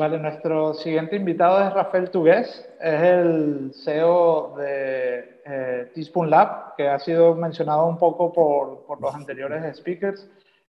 Vale, 0.00 0.18
nuestro 0.18 0.72
siguiente 0.72 1.14
invitado 1.14 1.62
es 1.62 1.74
Rafael 1.74 2.10
Tugués, 2.10 2.66
es 2.80 3.02
el 3.02 3.70
CEO 3.84 4.54
de 4.56 5.42
eh, 5.44 5.90
Teaspoon 5.94 6.30
Lab, 6.30 6.74
que 6.74 6.88
ha 6.88 6.98
sido 6.98 7.34
mencionado 7.34 7.84
un 7.86 7.98
poco 7.98 8.32
por, 8.32 8.86
por 8.86 8.98
los 8.98 9.14
anteriores 9.14 9.76
speakers. 9.76 10.26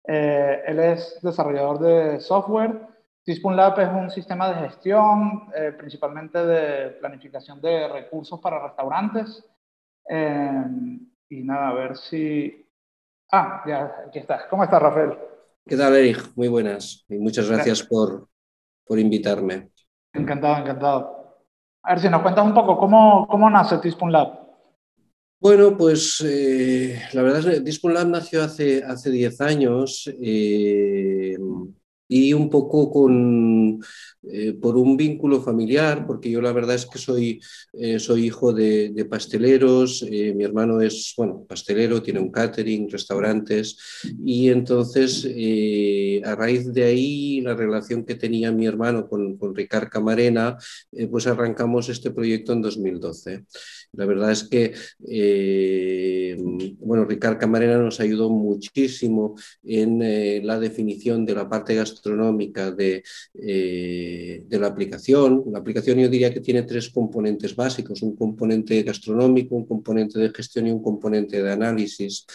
Eh, 0.07 0.63
él 0.65 0.79
es 0.79 1.19
desarrollador 1.21 1.77
de 1.77 2.19
software. 2.19 2.81
Teaspoon 3.23 3.55
Lab 3.55 3.79
es 3.79 3.89
un 3.89 4.09
sistema 4.09 4.49
de 4.49 4.67
gestión, 4.67 5.47
eh, 5.55 5.75
principalmente 5.77 6.43
de 6.43 6.89
planificación 6.93 7.61
de 7.61 7.87
recursos 7.87 8.39
para 8.39 8.65
restaurantes. 8.65 9.45
Eh, 10.09 10.63
y 11.29 11.43
nada, 11.43 11.69
a 11.69 11.73
ver 11.75 11.97
si... 11.97 12.67
Ah, 13.31 13.61
ya, 13.67 14.05
aquí 14.07 14.17
estás. 14.17 14.47
¿Cómo 14.49 14.63
estás, 14.63 14.81
Rafael? 14.81 15.15
¿Qué 15.67 15.77
tal, 15.77 15.95
Eric? 15.95 16.31
Muy 16.35 16.47
buenas. 16.47 17.05
Y 17.07 17.19
muchas 17.19 17.47
gracias, 17.47 17.83
Por, 17.83 18.27
por 18.89 18.97
invitarme. 18.97 19.69
Encantado, 20.11 20.57
encantado. 20.57 21.37
A 21.83 21.91
ver 21.91 21.99
si 21.99 22.09
nos 22.09 22.23
cuentas 22.23 22.43
un 22.43 22.55
poco 22.55 22.75
cómo, 22.75 23.27
cómo 23.27 23.47
nace 23.47 23.77
Teaspoon 23.77 24.11
Lab. 24.11 24.39
Bueno, 25.39 25.77
pues 25.77 26.25
eh, 26.25 26.99
la 27.13 27.21
verdad 27.21 27.39
es 27.39 27.45
que 27.45 27.61
Teaspoon 27.61 27.93
Lab 27.93 28.07
nació 28.07 28.43
hace, 28.43 28.83
hace 28.83 29.11
10 29.11 29.41
años. 29.41 30.11
Eh, 30.19 31.37
y 32.11 32.33
un 32.33 32.49
poco 32.49 32.91
con, 32.91 33.79
eh, 34.23 34.53
por 34.53 34.75
un 34.77 34.97
vínculo 34.97 35.41
familiar, 35.41 36.07
porque 36.07 36.31
yo 36.31 36.41
la 36.41 36.51
verdad 36.51 36.75
es 36.75 36.87
que 36.87 36.97
soy, 36.97 37.39
eh, 37.73 37.99
soy 37.99 38.25
hijo 38.25 38.51
de, 38.51 39.05
pasteleros, 39.09 40.03
eh, 40.09 40.33
mi 40.35 40.43
hermano 40.43 40.81
es, 40.81 41.13
bueno, 41.15 41.45
pastelero, 41.47 42.01
tiene 42.01 42.19
un 42.19 42.31
catering, 42.31 42.89
restaurantes, 42.89 43.77
y 44.25 44.49
entonces 44.49 45.25
a 46.25 46.35
raíz 46.35 46.73
de 46.73 46.83
ahí 46.83 47.41
la 47.41 47.55
relación 47.55 48.03
que 48.03 48.15
tenía 48.15 48.51
mi 48.51 48.65
hermano 48.65 49.07
con, 49.07 49.37
con 49.37 49.55
Ricard 49.55 49.89
Camarena, 49.89 50.57
pues 51.11 51.27
arrancamos 51.27 51.89
este 51.89 52.11
proyecto 52.11 52.53
en 52.53 52.61
2012. 52.61 53.45
La 53.93 54.05
verdad 54.05 54.31
es 54.31 54.43
que, 54.43 54.73
bueno, 56.79 57.05
Ricard 57.05 57.37
Camarena 57.37 57.77
nos 57.77 57.99
ayudó 57.99 58.29
muchísimo 58.29 59.35
en 59.63 60.45
la 60.45 60.59
definición 60.59 61.25
de 61.25 61.35
la 61.35 61.49
parte 61.49 61.75
gastronómica 61.75 61.99
astronómica 61.99 62.71
de, 62.71 63.03
eh, 63.35 64.43
de, 64.47 64.59
la 64.59 64.67
aplicación. 64.67 65.43
La 65.51 65.59
aplicación 65.59 65.99
yo 65.99 66.09
diría 66.09 66.33
que 66.33 66.39
tiene 66.39 66.63
tres 66.63 66.89
componentes 66.89 67.55
básicos, 67.55 68.01
un 68.01 68.15
componente 68.15 68.81
gastronómico, 68.83 69.55
un 69.55 69.65
componente 69.65 70.19
de 70.19 70.29
gestión 70.29 70.67
y 70.67 70.71
un 70.71 70.81
componente 70.81 71.41
de 71.41 71.51
análisis. 71.51 72.25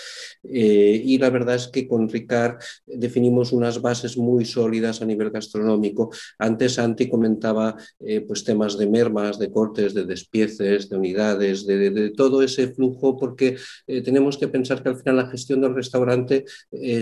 Eh, 0.42 1.02
y 1.04 1.18
la 1.18 1.30
verdad 1.30 1.56
es 1.56 1.68
que 1.68 1.86
con 1.86 2.08
Ricard 2.08 2.58
definimos 2.86 3.52
unas 3.52 3.80
bases 3.80 4.16
muy 4.16 4.44
sólidas 4.44 5.00
a 5.02 5.06
nivel 5.06 5.30
gastronómico. 5.30 6.10
Antes 6.38 6.74
Santi 6.74 7.08
comentaba 7.08 7.76
eh, 8.00 8.20
pues 8.20 8.44
temas 8.44 8.76
de 8.78 8.86
mermas, 8.86 9.38
de 9.38 9.50
cortes, 9.50 9.94
de 9.94 10.04
despieces, 10.04 10.88
de 10.88 10.96
unidades, 10.96 11.43
de, 11.66 12.10
todo 12.10 12.42
ese 12.42 12.68
flujo, 12.68 13.16
porque 13.18 13.56
tenemos 13.86 14.38
que 14.38 14.48
pensar 14.48 14.82
que 14.82 14.88
al 14.88 14.96
final 14.96 15.16
la 15.16 15.26
gestión 15.26 15.60
del 15.60 15.74
restaurante 15.74 16.44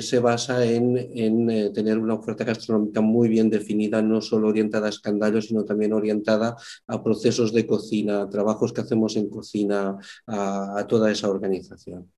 se 0.01 0.19
basa 0.19 0.65
en, 0.65 0.97
en 0.97 1.73
tener 1.73 1.99
una 1.99 2.15
oferta 2.15 2.45
gastronómica 2.45 3.01
muy 3.01 3.29
bien 3.29 3.51
definida, 3.51 4.03
no 4.03 4.21
solo 4.21 4.49
orientada 4.49 4.87
a 4.87 4.91
escandallos, 4.91 5.47
sino 5.47 5.65
también 5.65 5.93
orientada 5.93 6.57
a 6.87 7.03
procesos 7.03 7.53
de 7.53 7.67
cocina, 7.67 8.29
trabajos 8.29 8.73
que 8.73 8.81
hacemos 8.81 9.17
en 9.17 9.29
cocina, 9.29 9.99
a, 10.27 10.87
toda 10.89 11.11
esa 11.11 11.29
organización. 11.29 12.11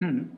Hmm. 0.00 0.30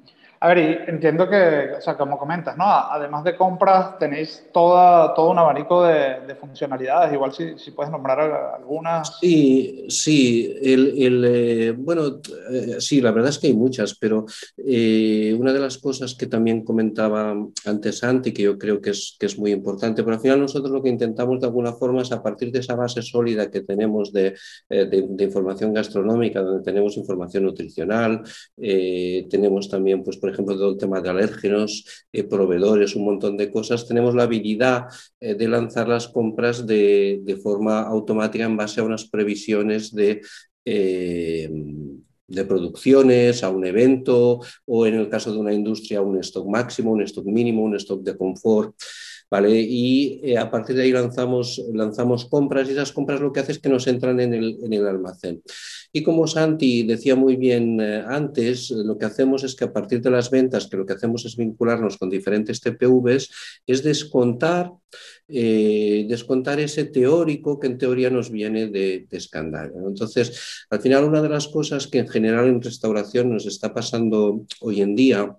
A 0.44 0.48
ver, 0.48 0.88
entiendo 0.88 1.28
que, 1.30 1.70
o 1.78 1.80
sea, 1.80 1.96
como 1.96 2.18
comentas, 2.18 2.56
¿no? 2.56 2.64
Además 2.64 3.22
de 3.22 3.36
compras, 3.36 3.96
tenéis 3.96 4.48
toda, 4.52 5.14
todo 5.14 5.30
un 5.30 5.38
abanico 5.38 5.84
de, 5.84 6.34
funcionalidades. 6.34 7.12
Igual 7.12 7.32
si, 7.32 7.56
si, 7.60 7.70
puedes 7.70 7.92
nombrar 7.92 8.18
algunas. 8.56 9.20
Sí, 9.20 9.86
sí. 9.88 10.52
El, 10.60 11.24
eh, 11.24 11.70
bueno, 11.78 12.20
eh, 12.50 12.80
sí, 12.80 13.00
la 13.00 13.12
verdad 13.12 13.30
es 13.30 13.38
que 13.38 13.46
hay 13.46 13.54
muchas, 13.54 13.96
pero 13.96 14.26
eh, 14.56 15.32
una 15.38 15.52
de 15.52 15.60
las 15.60 15.78
cosas 15.78 16.16
que 16.16 16.26
también 16.26 16.64
comentaba 16.64 17.36
antes 17.64 17.98
Santi, 17.98 18.32
que 18.32 18.42
yo 18.42 18.58
creo 18.58 18.80
que 18.80 18.90
es, 18.90 19.14
que 19.20 19.26
es 19.26 19.38
muy 19.38 19.52
importante, 19.52 20.02
pero 20.02 20.16
al 20.16 20.22
final 20.22 20.40
nosotros 20.40 20.72
lo 20.72 20.82
que 20.82 20.88
intentamos 20.88 21.38
de 21.38 21.46
alguna 21.46 21.72
forma 21.72 22.02
es 22.02 22.10
a 22.10 22.20
partir 22.20 22.50
de 22.50 22.58
esa 22.58 22.74
base 22.74 23.00
sólida 23.00 23.48
que 23.48 23.60
tenemos 23.60 24.12
de, 24.12 24.34
de 24.68 25.24
información 25.24 25.72
gastronómica, 25.72 26.42
donde 26.42 26.64
tenemos 26.64 26.96
información 26.96 27.44
nutricional, 27.44 28.22
tenemos 28.56 29.68
también, 29.68 30.02
pues, 30.02 30.16
por 30.16 30.31
ejemplo, 30.32 30.56
todo 30.56 30.70
el 30.70 30.78
tema 30.78 31.00
de 31.00 31.10
alérgenos, 31.10 31.84
eh, 32.12 32.24
proveedores, 32.24 32.96
un 32.96 33.04
montón 33.04 33.36
de 33.36 33.50
cosas, 33.50 33.86
tenemos 33.86 34.14
la 34.14 34.24
habilidad 34.24 34.86
eh, 35.20 35.34
de 35.34 35.48
lanzar 35.48 35.88
las 35.88 36.08
compras 36.08 36.66
de, 36.66 37.20
de, 37.22 37.36
forma 37.36 37.82
automática 37.82 38.44
en 38.44 38.56
base 38.56 38.80
a 38.80 38.84
unas 38.84 39.04
previsiones 39.08 39.94
de... 39.94 40.20
Eh, 40.64 41.50
de 42.32 42.44
producciones, 42.46 43.44
a 43.44 43.50
un 43.50 43.66
evento 43.66 44.40
o 44.64 44.86
en 44.86 44.94
el 44.94 45.08
caso 45.10 45.32
de 45.32 45.38
una 45.38 45.52
industria 45.52 46.00
un 46.00 46.18
stock 46.20 46.48
máximo, 46.48 46.92
un 46.92 47.02
stock 47.02 47.26
mínimo, 47.26 47.62
un 47.62 47.76
stock 47.76 48.02
de 48.02 48.16
confort. 48.16 48.74
¿Vale? 49.32 49.58
Y 49.58 50.36
a 50.36 50.50
partir 50.50 50.76
de 50.76 50.82
ahí 50.82 50.92
lanzamos, 50.92 51.58
lanzamos 51.72 52.26
compras 52.26 52.68
y 52.68 52.72
esas 52.72 52.92
compras 52.92 53.18
lo 53.18 53.32
que 53.32 53.40
hace 53.40 53.52
es 53.52 53.60
que 53.60 53.70
nos 53.70 53.86
entran 53.86 54.20
en 54.20 54.34
el, 54.34 54.58
en 54.62 54.74
el 54.74 54.86
almacén. 54.86 55.42
Y 55.90 56.02
como 56.02 56.26
Santi 56.26 56.82
decía 56.82 57.16
muy 57.16 57.36
bien 57.36 57.80
eh, 57.80 58.04
antes, 58.06 58.70
lo 58.70 58.98
que 58.98 59.06
hacemos 59.06 59.42
es 59.42 59.54
que 59.54 59.64
a 59.64 59.72
partir 59.72 60.02
de 60.02 60.10
las 60.10 60.30
ventas, 60.30 60.66
que 60.66 60.76
lo 60.76 60.84
que 60.84 60.92
hacemos 60.92 61.24
es 61.24 61.38
vincularnos 61.38 61.96
con 61.96 62.10
diferentes 62.10 62.60
TPVs, 62.60 63.30
es 63.66 63.82
descontar, 63.82 64.70
eh, 65.28 66.04
descontar 66.10 66.60
ese 66.60 66.84
teórico 66.84 67.58
que 67.58 67.68
en 67.68 67.78
teoría 67.78 68.10
nos 68.10 68.30
viene 68.30 68.66
de, 68.66 69.06
de 69.08 69.16
escándalo. 69.16 69.88
Entonces, 69.88 70.66
al 70.68 70.82
final, 70.82 71.04
una 71.04 71.22
de 71.22 71.30
las 71.30 71.48
cosas 71.48 71.86
que 71.86 72.00
en 72.00 72.08
general 72.08 72.48
en 72.48 72.60
restauración 72.60 73.30
nos 73.30 73.46
está 73.46 73.72
pasando 73.72 74.44
hoy 74.60 74.82
en 74.82 74.94
día, 74.94 75.38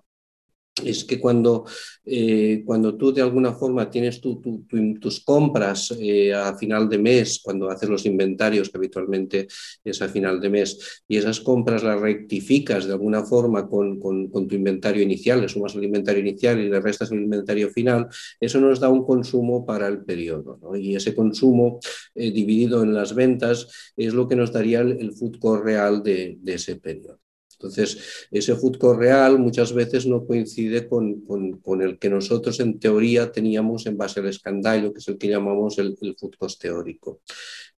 es 0.81 1.03
que 1.03 1.19
cuando, 1.19 1.65
eh, 2.03 2.63
cuando 2.65 2.95
tú 2.95 3.13
de 3.13 3.21
alguna 3.21 3.53
forma 3.53 3.89
tienes 3.91 4.19
tus 4.21 5.19
compras 5.23 5.95
eh, 5.99 6.33
a 6.33 6.57
final 6.57 6.89
de 6.89 6.97
mes, 6.97 7.41
cuando 7.43 7.69
haces 7.69 7.89
los 7.89 8.05
inventarios, 8.05 8.69
que 8.69 8.77
habitualmente 8.77 9.47
es 9.83 10.01
a 10.01 10.09
final 10.09 10.39
de 10.41 10.49
mes, 10.49 11.03
y 11.07 11.17
esas 11.17 11.39
compras 11.41 11.83
las 11.83 11.99
rectificas 11.99 12.85
de 12.85 12.93
alguna 12.93 13.23
forma 13.23 13.67
con, 13.69 13.99
tu 14.01 14.55
inventario 14.55 15.03
inicial, 15.03 15.41
le 15.41 15.49
sumas 15.49 15.75
el 15.75 15.83
inventario 15.83 16.21
inicial 16.21 16.59
y 16.59 16.69
le 16.69 16.81
restas 16.81 17.11
el 17.11 17.21
inventario 17.21 17.69
final, 17.69 18.07
eso 18.39 18.59
nos 18.59 18.79
da 18.79 18.89
un 18.89 19.05
consumo 19.05 19.65
para 19.65 19.87
el 19.87 20.03
periodo. 20.03 20.59
Y 20.75 20.95
ese 20.95 21.13
consumo 21.13 21.79
eh, 22.15 22.31
dividido 22.31 22.83
en 22.83 22.93
las 22.93 23.13
ventas 23.13 23.67
es 23.95 24.13
lo 24.13 24.27
que 24.27 24.35
nos 24.35 24.51
daría 24.51 24.81
el, 24.81 25.13
food 25.13 25.37
core 25.39 25.63
real 25.63 26.03
de 26.03 26.37
ese 26.45 26.77
periodo. 26.77 27.22
Entonces, 27.63 28.27
ese 28.29 28.55
food 28.55 28.77
real 28.97 29.39
muchas 29.39 29.73
veces 29.73 30.05
no 30.05 30.25
coincide 30.25 30.87
con, 30.87 31.21
con, 31.21 31.81
el 31.81 31.97
que 31.97 32.09
nosotros 32.09 32.59
en 32.59 32.77
teoría 32.77 33.31
teníamos 33.31 33.85
en 33.85 33.97
base 33.97 34.19
al 34.19 34.27
escandallo, 34.27 34.91
que 34.91 34.99
es 34.99 35.07
el 35.07 35.17
que 35.17 35.29
llamamos 35.29 35.79
el, 35.79 35.95
el 36.01 36.15
teórico. 36.59 37.21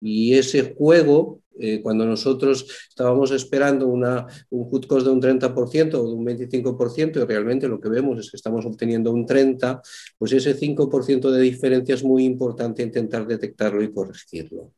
Y 0.01 0.34
ese 0.34 0.73
juego 0.75 1.41
eh, 1.57 1.81
cuando 1.81 2.05
nosotros 2.05 2.67
estábamos 2.89 3.31
esperando 3.31 3.88
un 3.88 4.03
food 4.69 4.88
cost 4.88 5.05
de 5.05 5.11
un 5.11 5.21
30% 5.21 5.93
o 5.93 6.07
de 6.07 6.13
un 6.13 6.25
25% 6.25 7.21
y 7.21 7.25
realmente 7.25 7.67
lo 7.67 7.79
que 7.79 7.88
vemos 7.88 8.19
es 8.19 8.29
que 8.29 8.38
estamos 8.38 8.66
obteniendo 8.66 9.11
un 9.11 9.25
30%, 9.25 9.81
pues 10.17 10.33
ese 10.33 10.57
5% 10.57 11.31
de 11.31 11.41
diferencia 11.41 11.95
es 11.95 12.03
muy 12.03 12.25
importante 12.25 12.83
intentar 12.83 13.25
detectarlo 13.25 13.81
y 13.81 13.93
corregirlo. 13.93 14.73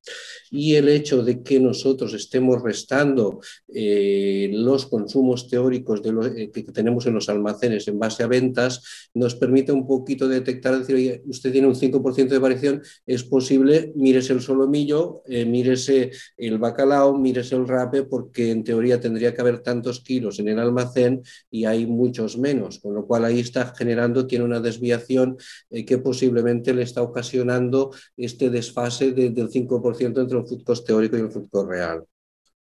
Y 0.51 0.75
el 0.75 0.89
hecho 0.89 1.23
de 1.23 1.41
que 1.41 1.59
nosotros 1.59 2.13
estemos 2.13 2.61
restando 2.61 3.39
eh, 3.73 4.49
los 4.53 4.85
consumos 4.85 5.47
teóricos 5.49 6.01
eh, 6.35 6.51
que 6.51 6.63
tenemos 6.63 7.07
en 7.07 7.15
los 7.15 7.27
almacenes 7.29 7.87
en 7.87 7.97
base 7.97 8.23
a 8.23 8.27
ventas 8.27 9.09
nos 9.13 9.35
permite 9.35 9.71
un 9.71 9.87
poquito 9.87 10.27
detectar, 10.27 10.77
decir, 10.77 10.95
oye, 10.95 11.23
usted 11.25 11.51
tiene 11.51 11.67
un 11.67 11.75
5% 11.75 12.27
de 12.27 12.37
variación, 12.37 12.81
es 13.05 13.23
posible, 13.23 13.91
mírese 13.95 14.33
el 14.33 14.41
solomillo, 14.41 15.23
mírese 15.27 16.11
el 16.37 16.57
bacalao, 16.69 17.17
mires 17.17 17.51
el 17.51 17.67
rape 17.67 18.03
porque 18.03 18.51
en 18.51 18.63
teoría 18.63 18.99
tendría 18.99 19.33
que 19.33 19.41
haber 19.41 19.59
tantos 19.59 20.01
kilos 20.01 20.39
en 20.39 20.49
el 20.49 20.59
almacén 20.59 21.21
y 21.49 21.65
hay 21.65 21.85
muchos 21.85 22.37
menos, 22.37 22.79
con 22.79 22.93
lo 22.93 23.05
cual 23.05 23.25
ahí 23.25 23.39
está 23.39 23.73
generando, 23.75 24.27
tiene 24.27 24.45
una 24.45 24.59
desviación 24.59 25.37
eh, 25.69 25.85
que 25.85 25.97
posiblemente 25.97 26.73
le 26.73 26.83
está 26.83 27.01
ocasionando 27.01 27.91
este 28.15 28.49
desfase 28.49 29.11
del 29.11 29.49
5% 29.49 30.21
entre 30.21 30.37
el 30.37 30.45
food 30.45 30.63
cost 30.63 30.85
teórico 30.85 31.17
y 31.17 31.21
el 31.21 31.31
food 31.31 31.49
cost 31.49 31.69
real. 31.69 32.03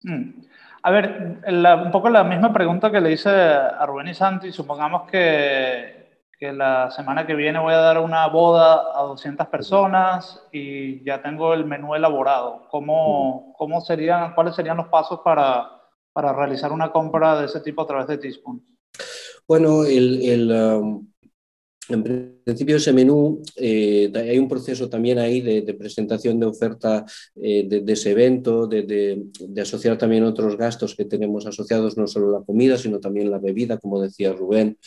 Mm. 0.03 0.51
A 0.83 0.89
ver, 0.89 1.41
un 1.85 1.91
poco 1.91 2.09
la 2.09 2.23
misma 2.23 2.51
pregunta 2.51 2.91
que 2.91 2.99
le 2.99 3.11
hice 3.11 3.29
a 3.29 3.85
Rubén 3.85 4.07
y 4.07 4.15
Santi, 4.15 4.51
supongamos 4.51 5.09
que 5.09 6.00
que 6.41 6.51
la 6.51 6.89
semana 6.89 7.27
que 7.27 7.35
viene 7.35 7.59
voy 7.59 7.75
a 7.75 7.77
dar 7.77 7.99
una 7.99 8.25
boda 8.25 8.99
a 8.99 9.03
200 9.03 9.45
personas 9.45 10.41
y 10.51 11.03
ya 11.05 11.21
tengo 11.21 11.53
el 11.53 11.65
menú 11.65 11.93
elaborado. 11.93 12.63
¿Cómo, 12.71 13.53
cómo 13.59 13.79
serían, 13.79 14.33
¿Cuáles 14.33 14.55
serían 14.55 14.77
los 14.77 14.87
pasos 14.87 15.19
para, 15.23 15.69
para 16.11 16.33
realizar 16.33 16.71
una 16.71 16.91
compra 16.91 17.39
de 17.39 17.45
ese 17.45 17.59
tipo 17.59 17.83
a 17.83 17.85
través 17.85 18.07
de 18.07 18.17
Teaspoon? 18.17 18.59
Bueno, 19.47 19.83
el, 19.83 20.19
el, 20.23 20.51
um, 20.51 21.07
en 21.89 22.41
principio 22.43 22.77
ese 22.77 22.91
menú, 22.91 23.43
eh, 23.55 24.11
hay 24.15 24.39
un 24.39 24.49
proceso 24.49 24.89
también 24.89 25.19
ahí 25.19 25.41
de, 25.41 25.73
presentación 25.75 26.39
de 26.39 26.47
oferta 26.47 27.05
eh, 27.35 27.67
de, 27.67 27.93
ese 27.93 28.13
evento, 28.13 28.65
de, 28.65 29.27
asociar 29.61 29.95
también 29.95 30.23
otros 30.23 30.57
gastos 30.57 30.95
que 30.95 31.05
tenemos 31.05 31.45
asociados, 31.45 31.97
no 31.97 32.07
solo 32.07 32.31
la 32.31 32.43
comida, 32.43 32.79
sino 32.79 32.99
también 32.99 33.29
la 33.29 33.37
bebida, 33.37 33.77
como 33.77 34.01
decía 34.01 34.33
Rubén. 34.33 34.79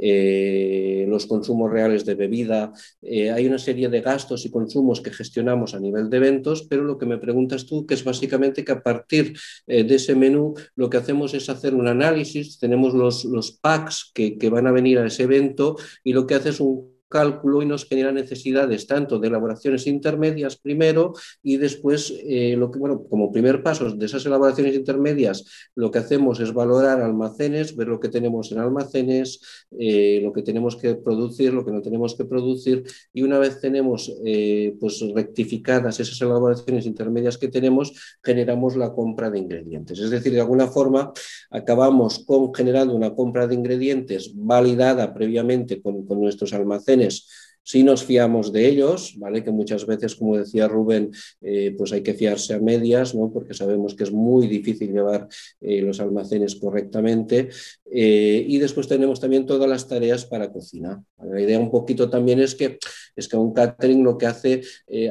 Eh, 0.00 1.04
los 1.08 1.26
consumos 1.26 1.70
reales 1.70 2.04
de 2.04 2.14
bebida. 2.14 2.72
hay 3.02 3.46
una 3.46 3.58
serie 3.58 3.88
de 3.88 4.00
gastos 4.00 4.46
y 4.46 4.50
consumos 4.50 5.00
que 5.00 5.12
gestionamos 5.12 5.74
a 5.74 5.80
nivel 5.80 6.08
de 6.08 6.16
eventos, 6.16 6.66
pero 6.68 6.82
lo 6.84 6.96
que 6.98 7.06
me 7.06 7.18
preguntas 7.18 7.66
tú, 7.66 7.84
que 7.86 7.94
es 7.94 8.04
básicamente 8.04 8.64
que 8.64 8.72
a 8.72 8.82
partir 8.82 9.36
de 9.66 9.94
ese 9.94 10.14
menú 10.14 10.54
lo 10.76 10.88
que 10.88 10.96
hacemos 10.96 11.34
es 11.34 11.48
hacer 11.48 11.74
un 11.74 11.88
análisis, 11.88 12.58
tenemos 12.58 12.94
los, 12.94 13.24
los 13.24 13.52
packs 13.52 14.10
que, 14.14 14.38
que, 14.38 14.50
van 14.50 14.66
a 14.66 14.72
venir 14.72 14.98
a 14.98 15.06
ese 15.06 15.24
evento 15.24 15.76
y 16.02 16.12
lo 16.12 16.26
que 16.26 16.34
hace 16.34 16.50
es 16.50 16.60
un 16.60 16.91
cálculo 17.12 17.60
y 17.60 17.66
nos 17.66 17.84
genera 17.84 18.10
necesidades 18.10 18.86
tanto 18.86 19.18
de 19.18 19.28
elaboraciones 19.28 19.86
intermedias 19.86 20.56
primero 20.56 21.12
y 21.42 21.58
después, 21.58 22.14
eh, 22.24 22.56
bueno, 22.78 23.04
como 23.10 23.30
primer 23.30 23.62
paso 23.62 23.90
de 23.90 24.06
esas 24.06 24.24
elaboraciones 24.24 24.74
intermedias, 24.74 25.44
lo 25.74 25.90
que 25.90 25.98
hacemos 25.98 26.40
es 26.40 26.54
valorar 26.54 27.02
almacenes, 27.02 27.76
ver 27.76 27.88
lo 27.88 28.00
que 28.00 28.08
tenemos 28.08 28.50
en 28.50 28.58
almacenes, 28.58 29.40
eh, 29.78 30.20
lo 30.22 30.32
que 30.32 30.42
tenemos 30.42 30.76
que 30.76 30.94
producir, 30.94 31.52
lo 31.52 31.64
que 31.66 31.72
no 31.72 31.82
tenemos 31.82 32.14
que 32.16 32.24
producir 32.24 32.82
y 33.12 33.22
una 33.22 33.38
vez 33.38 33.60
tenemos 33.60 34.10
eh, 34.24 34.74
pues 34.80 35.04
rectificadas 35.14 36.00
esas 36.00 36.20
elaboraciones 36.22 36.86
intermedias 36.86 37.36
que 37.36 37.48
tenemos, 37.48 37.92
generamos 38.24 38.74
la 38.76 38.92
compra 38.92 39.30
de 39.30 39.38
ingredientes. 39.38 39.98
Es 39.98 40.08
decir, 40.08 40.32
de 40.32 40.40
alguna 40.40 40.66
forma 40.66 41.12
acabamos 41.50 42.20
con 42.20 42.54
generando 42.54 42.94
una 42.94 43.14
compra 43.14 43.46
de 43.46 43.54
ingredientes 43.54 44.32
validada 44.34 45.12
previamente 45.12 45.82
con, 45.82 46.06
con 46.06 46.18
nuestros 46.18 46.54
almacenes 46.54 47.01
finish 47.02 47.22
si 47.62 47.82
nos 47.82 48.04
fiamos 48.04 48.52
de 48.52 48.68
ellos, 48.68 49.14
¿vale? 49.18 49.44
que 49.44 49.50
muchas 49.50 49.86
veces, 49.86 50.16
como 50.16 50.36
decía 50.36 50.68
Rubén, 50.68 51.12
eh, 51.40 51.74
pues 51.76 51.92
hay 51.92 52.02
que 52.02 52.14
fiarse 52.14 52.54
a 52.54 52.58
medias, 52.58 53.14
¿no? 53.14 53.30
porque 53.32 53.54
sabemos 53.54 53.94
que 53.94 54.04
es 54.04 54.12
muy 54.12 54.48
difícil 54.48 54.92
llevar 54.92 55.28
eh, 55.60 55.80
los 55.80 56.00
almacenes 56.00 56.56
correctamente. 56.56 57.50
Eh, 57.94 58.44
y 58.48 58.58
después 58.58 58.88
tenemos 58.88 59.20
también 59.20 59.46
todas 59.46 59.68
las 59.68 59.86
tareas 59.86 60.24
para 60.24 60.50
cocina. 60.50 61.02
La 61.22 61.40
idea 61.40 61.58
un 61.58 61.70
poquito 61.70 62.08
también 62.10 62.40
es 62.40 62.54
que, 62.54 62.78
es 63.14 63.28
que 63.28 63.36
un 63.36 63.52
catering 63.52 64.02
lo 64.02 64.18
que 64.18 64.26
hace 64.26 64.62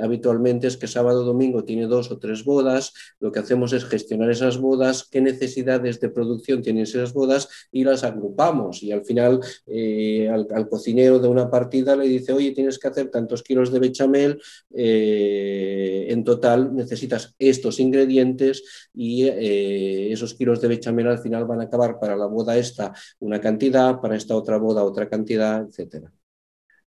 habitualmente 0.01 0.67
es 0.67 0.77
que 0.77 0.87
sábado 0.87 1.23
domingo 1.23 1.63
tiene 1.63 1.85
dos 1.85 2.11
o 2.11 2.17
tres 2.17 2.43
bodas, 2.43 2.91
lo 3.19 3.31
que 3.31 3.39
hacemos 3.39 3.71
es 3.73 3.85
gestionar 3.85 4.31
esas 4.31 4.57
bodas, 4.57 5.07
qué 5.09 5.21
necesidades 5.21 5.99
de 5.99 6.09
producción 6.09 6.63
tienen 6.63 6.83
esas 6.83 7.13
bodas 7.13 7.47
y 7.71 7.83
las 7.83 8.03
agrupamos. 8.03 8.81
Y 8.81 8.91
al 8.91 9.05
final 9.05 9.39
al, 9.67 10.47
al 10.51 10.67
cocinero 10.67 11.19
de 11.19 11.27
una 11.27 11.49
partida 11.49 11.95
le 11.95 12.07
dice, 12.07 12.33
oye, 12.41 12.51
tienes 12.51 12.79
que 12.79 12.87
hacer 12.87 13.09
tantos 13.09 13.43
kilos 13.43 13.71
de 13.71 13.79
bechamel, 13.79 14.41
eh, 14.75 16.07
en 16.09 16.23
total 16.23 16.75
necesitas 16.75 17.35
estos 17.37 17.79
ingredientes 17.79 18.89
y 18.93 19.27
eh, 19.27 20.11
esos 20.11 20.33
kilos 20.33 20.59
de 20.61 20.67
bechamel 20.67 21.07
al 21.07 21.19
final 21.19 21.45
van 21.45 21.61
a 21.61 21.63
acabar 21.63 21.99
para 21.99 22.15
la 22.15 22.25
boda 22.25 22.57
esta 22.57 22.93
una 23.19 23.39
cantidad, 23.39 23.99
para 24.01 24.15
esta 24.15 24.35
otra 24.35 24.57
boda 24.57 24.83
otra 24.83 25.07
cantidad, 25.07 25.61
etcétera. 25.61 26.11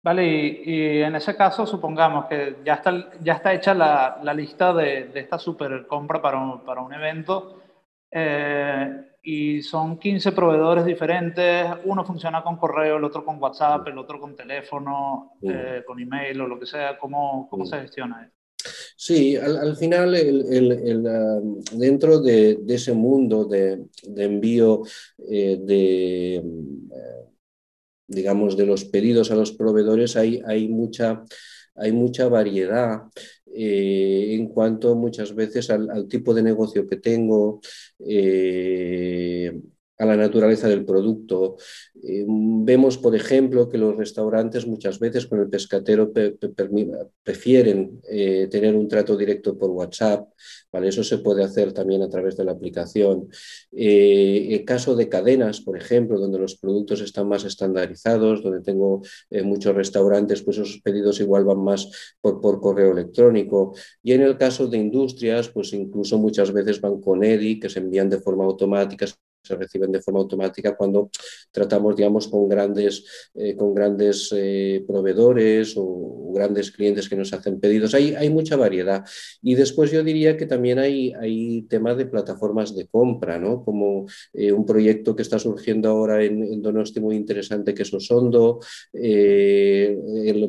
Vale, 0.02 0.26
y, 0.26 1.00
en 1.00 1.14
ese 1.16 1.34
caso 1.34 1.64
supongamos 1.64 2.26
que 2.26 2.56
ya 2.62 2.74
está, 2.74 2.92
ya 3.22 3.34
está 3.34 3.54
hecha 3.54 3.72
la, 3.72 4.34
lista 4.34 4.74
de, 4.74 5.10
esta 5.14 5.38
super 5.38 5.86
compra 5.86 6.20
para 6.20 6.38
un, 6.38 6.60
para 6.60 6.82
un 6.82 6.92
evento. 6.92 7.62
Eh, 8.10 9.13
y 9.26 9.62
son 9.62 9.98
15 9.98 10.32
proveedores 10.32 10.84
diferentes, 10.84 11.66
uno 11.84 12.04
funciona 12.04 12.42
con 12.42 12.58
correo, 12.58 12.98
el 12.98 13.04
otro 13.04 13.24
con 13.24 13.42
WhatsApp, 13.42 13.88
el 13.88 13.96
otro 13.96 14.20
con 14.20 14.36
teléfono, 14.36 15.32
eh, 15.42 15.82
con 15.86 15.98
email 15.98 16.42
o 16.42 16.46
lo 16.46 16.60
que 16.60 16.66
sea, 16.66 16.98
¿cómo, 16.98 17.48
cómo 17.48 17.64
se 17.64 17.80
gestiona 17.80 18.24
esto? 18.24 18.44
Sí, 18.96 19.36
al, 19.36 19.76
final 19.76 20.14
el, 20.14 21.06
um, 21.06 21.60
dentro 21.72 22.20
de, 22.20 22.58
ese 22.68 22.92
mundo 22.92 23.44
de, 23.46 23.86
envío 24.16 24.82
eh, 25.28 25.58
de, 25.60 26.36
eh, 26.36 26.42
digamos, 28.06 28.56
de 28.56 28.66
los 28.66 28.84
pedidos 28.84 29.30
a 29.30 29.36
los 29.36 29.52
proveedores 29.52 30.16
hay, 30.16 30.42
hay, 30.46 30.68
mucha, 30.68 31.24
hay 31.76 31.92
mucha 31.92 32.28
variedad 32.28 33.02
eh, 33.54 34.34
en 34.34 34.48
cuanto 34.48 34.94
muchas 34.94 35.34
veces 35.34 35.70
al, 35.70 36.08
tipo 36.08 36.34
de 36.34 36.42
negocio 36.42 36.86
que 36.86 36.96
tengo, 36.96 37.60
eh, 38.00 39.60
a 39.98 40.04
la 40.04 40.16
naturaleza 40.16 40.68
del 40.68 40.84
producto. 40.84 41.56
Eh, 42.02 42.24
vemos, 42.26 42.98
por 42.98 43.14
ejemplo, 43.14 43.68
que 43.68 43.78
los 43.78 43.96
restaurantes 43.96 44.66
muchas 44.66 44.98
veces 44.98 45.26
con 45.26 45.40
el 45.40 45.48
pescatero 45.48 46.12
prefieren 47.22 48.00
tener 48.02 48.74
un 48.74 48.88
trato 48.88 49.16
directo 49.16 49.56
por 49.56 49.70
WhatsApp. 49.70 50.28
¿vale? 50.72 50.88
Eso 50.88 51.04
se 51.04 51.18
puede 51.18 51.44
hacer 51.44 51.72
también 51.72 52.02
a 52.02 52.08
través 52.08 52.36
de 52.36 52.44
la 52.44 52.52
aplicación. 52.52 53.28
el 53.70 54.64
caso 54.64 54.96
de 54.96 55.08
cadenas, 55.08 55.60
por 55.60 55.76
ejemplo, 55.76 56.18
donde 56.18 56.38
los 56.38 56.56
productos 56.56 57.00
están 57.00 57.28
más 57.28 57.44
estandarizados, 57.44 58.42
donde 58.42 58.62
tengo 58.62 59.02
muchos 59.44 59.74
restaurantes, 59.74 60.42
pues 60.42 60.58
esos 60.58 60.80
pedidos 60.82 61.20
igual 61.20 61.44
van 61.44 61.62
más 61.62 62.14
por, 62.20 62.40
por 62.40 62.60
correo 62.60 62.92
electrónico. 62.92 63.74
Y 64.02 64.12
en 64.12 64.22
el 64.22 64.36
caso 64.36 64.66
de 64.66 64.78
industrias, 64.78 65.48
pues 65.48 65.72
incluso 65.72 66.18
muchas 66.18 66.52
veces 66.52 66.80
van 66.80 67.00
con 67.00 67.22
EDI, 67.22 67.60
que 67.60 67.68
se 67.68 67.80
envían 67.80 68.10
de 68.10 68.20
forma 68.20 68.44
automática 68.44 69.06
se 69.44 69.56
reciben 69.56 69.92
de 69.92 70.00
forma 70.00 70.20
automática 70.20 70.74
cuando 70.74 71.10
tratamos, 71.52 71.94
digamos, 71.96 72.28
con 72.28 72.48
grandes, 72.48 73.04
eh, 73.34 73.54
con 73.54 73.74
grandes 73.74 74.32
eh, 74.34 74.82
proveedores 74.86 75.74
o 75.76 76.32
grandes 76.32 76.70
clientes 76.70 77.08
que 77.08 77.16
nos 77.16 77.32
hacen 77.32 77.60
pedidos. 77.60 77.94
Hay, 77.94 78.14
hay 78.14 78.30
mucha 78.30 78.56
variedad. 78.56 79.04
Y 79.42 79.54
después 79.54 79.90
yo 79.90 80.02
diría 80.02 80.36
que 80.36 80.46
también 80.46 80.78
hay, 80.78 81.12
hay 81.12 81.62
temas 81.62 81.96
de 81.96 82.06
plataformas 82.06 82.74
de 82.74 82.86
compra, 82.86 83.38
¿no? 83.38 83.64
Como 83.64 84.06
eh, 84.32 84.50
un 84.52 84.64
proyecto 84.64 85.14
que 85.14 85.22
está 85.22 85.38
surgiendo 85.38 85.90
ahora 85.90 86.24
en, 86.24 86.62
Donosti 86.62 87.00
muy 87.00 87.16
interesante 87.16 87.74
que 87.74 87.82
es 87.82 87.92
Osondo. 87.92 88.60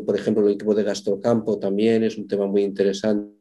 por 0.06 0.16
ejemplo, 0.16 0.48
el 0.48 0.54
equipo 0.54 0.74
de 0.74 0.84
Gastrocampo 0.84 1.60
también 1.60 2.04
es 2.04 2.18
un 2.18 2.28
tema 2.28 2.48
muy 2.48 2.64
interesante 2.64 3.35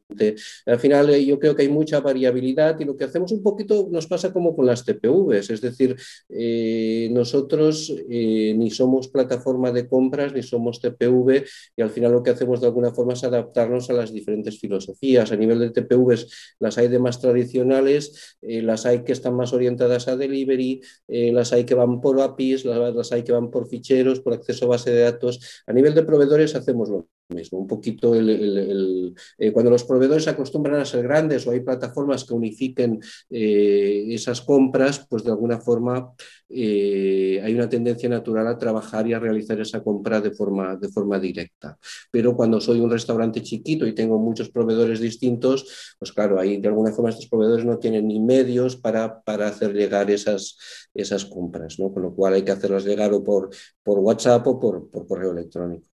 al 0.66 0.78
final 0.78 1.10
eh, 1.10 1.24
yo 1.24 1.38
creo 1.38 1.56
que 1.56 1.62
hay 1.62 1.68
mucha 1.68 2.00
variabilidad 2.00 2.78
y 2.78 2.84
lo 2.84 2.96
que 2.96 3.04
hacemos 3.04 3.32
un 3.32 3.42
poquito 3.42 3.88
nos 3.90 4.06
pasa 4.06 4.32
como 4.32 4.54
con 4.54 4.66
las 4.66 4.84
TPVs, 4.84 5.50
es 5.50 5.60
decir, 5.60 5.96
eh, 6.28 7.08
nosotros 7.10 7.92
eh, 8.08 8.54
ni 8.56 8.70
somos 8.70 9.08
plataforma 9.08 9.72
de 9.72 9.88
compras 9.88 10.32
ni 10.34 10.42
somos 10.42 10.80
TPV 10.80 11.44
y 11.76 11.82
al 11.82 11.90
final 11.90 12.12
lo 12.12 12.22
que 12.22 12.30
hacemos 12.30 12.60
de 12.60 12.66
alguna 12.66 12.92
forma 12.92 13.14
es 13.14 13.24
adaptarnos 13.24 13.90
a 13.90 13.94
las 13.94 14.12
diferentes 14.12 14.58
filosofías. 14.58 15.32
A 15.32 15.36
nivel 15.36 15.58
de 15.58 15.70
TPVs 15.70 16.54
las 16.58 16.78
hay 16.78 16.88
de 16.88 16.98
más 16.98 17.20
tradicionales, 17.20 18.36
las 18.42 18.86
hay 18.86 19.04
que 19.04 19.12
están 19.12 19.34
más 19.34 19.52
orientadas 19.52 20.08
a 20.08 20.16
delivery, 20.16 20.80
las 21.08 21.52
hay 21.52 21.64
que 21.64 21.74
van 21.74 22.00
por 22.00 22.20
APIs, 22.20 22.64
las, 22.64 22.94
las 22.94 23.12
hay 23.12 23.22
que 23.22 23.32
van 23.32 23.50
por 23.50 23.68
ficheros, 23.68 24.20
por 24.20 24.34
acceso 24.34 24.66
a 24.66 24.68
base 24.68 24.90
de 24.90 25.02
datos. 25.02 25.62
A 25.66 25.72
nivel 25.72 25.94
de 25.94 26.04
proveedores 26.04 26.54
hacemos 26.54 26.88
lo 26.88 27.08
mismo. 27.28 27.58
Un 27.58 27.66
poquito 27.66 28.14
el, 28.14 29.14
eh, 29.38 29.52
cuando 29.52 29.70
los 29.70 29.84
proveedores 29.84 30.28
acostumbran 30.28 30.80
a 30.80 30.84
ser 30.84 31.02
grandes 31.02 31.46
o 31.46 31.50
hay 31.50 31.60
plataformas 31.60 32.24
que 32.24 32.34
unifiquen 32.34 33.00
eh, 33.30 34.06
esas 34.10 34.40
compras, 34.42 35.06
pues 35.08 35.24
de 35.24 35.30
alguna 35.30 35.60
forma 35.60 36.12
eh, 36.48 37.40
hay 37.42 37.54
una 37.54 37.68
tendencia 37.68 38.08
natural 38.08 38.46
a 38.46 38.58
trabajar 38.58 39.06
y 39.06 39.14
a 39.14 39.18
realizar 39.18 39.60
esa 39.60 39.82
compra 39.82 40.20
de 40.20 40.32
forma, 40.32 40.76
de 40.76 40.88
forma 40.88 41.18
directa. 41.18 41.78
Pero 42.10 42.36
cuando 42.36 42.60
soy 42.60 42.80
un 42.80 42.90
restaurante 42.90 43.42
chiquito 43.42 43.86
y 43.86 43.94
tengo 43.94 44.18
muchos 44.18 44.50
proveedores 44.50 45.00
distintos, 45.00 45.96
pues 45.98 46.12
claro, 46.12 46.38
ahí 46.38 46.58
de 46.58 46.68
alguna 46.68 46.92
forma 46.92 47.10
estos 47.10 47.28
proveedores 47.28 47.64
no 47.64 47.78
tienen 47.78 48.06
ni 48.08 48.20
medios 48.20 48.76
para, 48.76 49.22
para 49.22 49.48
hacer 49.48 49.72
llegar 49.72 50.10
esas, 50.10 50.56
esas 50.92 51.24
compras, 51.24 51.78
¿no? 51.78 51.92
con 51.92 52.02
lo 52.02 52.14
cual 52.14 52.34
hay 52.34 52.42
que 52.42 52.52
hacerlas 52.52 52.84
llegar 52.84 53.12
o 53.12 53.24
por, 53.24 53.50
por 53.82 53.98
WhatsApp 53.98 54.46
o 54.46 54.60
por, 54.60 54.90
por 54.90 55.06
correo 55.06 55.32
electrónico. 55.32 55.93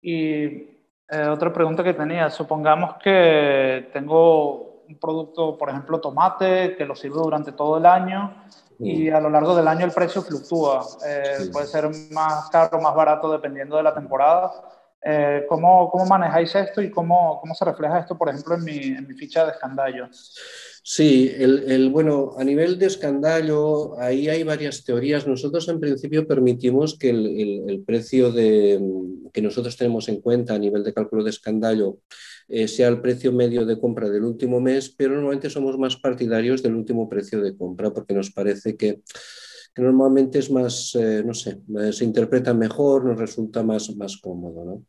Y 0.00 0.44
eh, 1.08 1.26
otra 1.30 1.52
pregunta 1.52 1.84
que 1.84 1.94
tenía, 1.94 2.30
supongamos 2.30 2.96
que 3.02 3.90
tengo 3.92 4.82
un 4.88 4.98
producto, 4.98 5.56
por 5.56 5.70
ejemplo, 5.70 6.00
tomate, 6.00 6.76
que 6.76 6.84
lo 6.84 6.94
sirvo 6.94 7.22
durante 7.22 7.52
todo 7.52 7.78
el 7.78 7.86
año 7.86 8.44
y 8.78 9.08
a 9.08 9.20
lo 9.20 9.30
largo 9.30 9.56
del 9.56 9.68
año 9.68 9.86
el 9.86 9.92
precio 9.92 10.22
fluctúa. 10.22 10.84
Eh, 11.06 11.48
puede 11.52 11.66
ser 11.66 11.88
más 12.12 12.48
caro 12.50 12.78
o 12.78 12.80
más 12.80 12.94
barato 12.94 13.30
dependiendo 13.30 13.76
de 13.76 13.82
la 13.82 13.94
temporada. 13.94 14.52
Eh, 15.02 15.46
¿cómo, 15.48 15.90
¿cómo, 15.90 16.04
manejáis 16.06 16.54
esto 16.54 16.82
y 16.82 16.90
cómo, 16.90 17.40
cómo, 17.40 17.54
se 17.54 17.64
refleja 17.64 18.00
esto, 18.00 18.18
por 18.18 18.28
ejemplo, 18.28 18.56
en 18.56 18.64
mi, 18.64 18.78
en 18.78 19.06
mi 19.06 19.14
ficha 19.14 19.44
de 19.44 19.52
escandallo? 19.52 20.08
Sí, 20.88 21.32
el, 21.36 21.90
bueno, 21.90 22.34
a 22.38 22.44
nivel 22.44 22.78
de 22.78 22.86
escandallo, 22.86 23.98
ahí 23.98 24.28
hay 24.28 24.44
varias 24.44 24.84
teorías. 24.84 25.26
Nosotros 25.26 25.68
en 25.68 25.80
principio 25.80 26.28
permitimos 26.28 26.96
que 26.96 27.10
el, 27.10 27.82
precio 27.84 28.30
de, 28.30 28.80
que 29.32 29.42
nosotros 29.42 29.76
tenemos 29.76 30.08
en 30.08 30.20
cuenta 30.20 30.54
a 30.54 30.60
nivel 30.60 30.84
de 30.84 30.94
cálculo 30.94 31.24
de 31.24 31.30
escandallo 31.30 31.98
eh, 32.46 32.68
sea 32.68 32.86
el 32.86 33.00
precio 33.00 33.32
medio 33.32 33.66
de 33.66 33.80
compra 33.80 34.08
del 34.08 34.22
último 34.22 34.60
mes, 34.60 34.88
pero 34.96 35.14
normalmente 35.14 35.50
somos 35.50 35.76
más 35.76 35.96
partidarios 35.96 36.62
del 36.62 36.76
último 36.76 37.08
precio 37.08 37.40
de 37.40 37.56
compra 37.56 37.92
porque 37.92 38.14
nos 38.14 38.30
parece 38.30 38.76
que 38.76 39.00
que 39.76 39.82
normalmente 39.82 40.38
es 40.38 40.50
más, 40.50 40.94
eh, 40.94 41.22
no 41.22 41.34
sé, 41.34 41.60
se 41.92 42.04
interpreta 42.04 42.54
mejor, 42.54 43.04
nos 43.04 43.18
resulta 43.18 43.62
más, 43.62 43.94
más 43.94 44.16
cómodo. 44.16 44.64
¿no? 44.64 44.86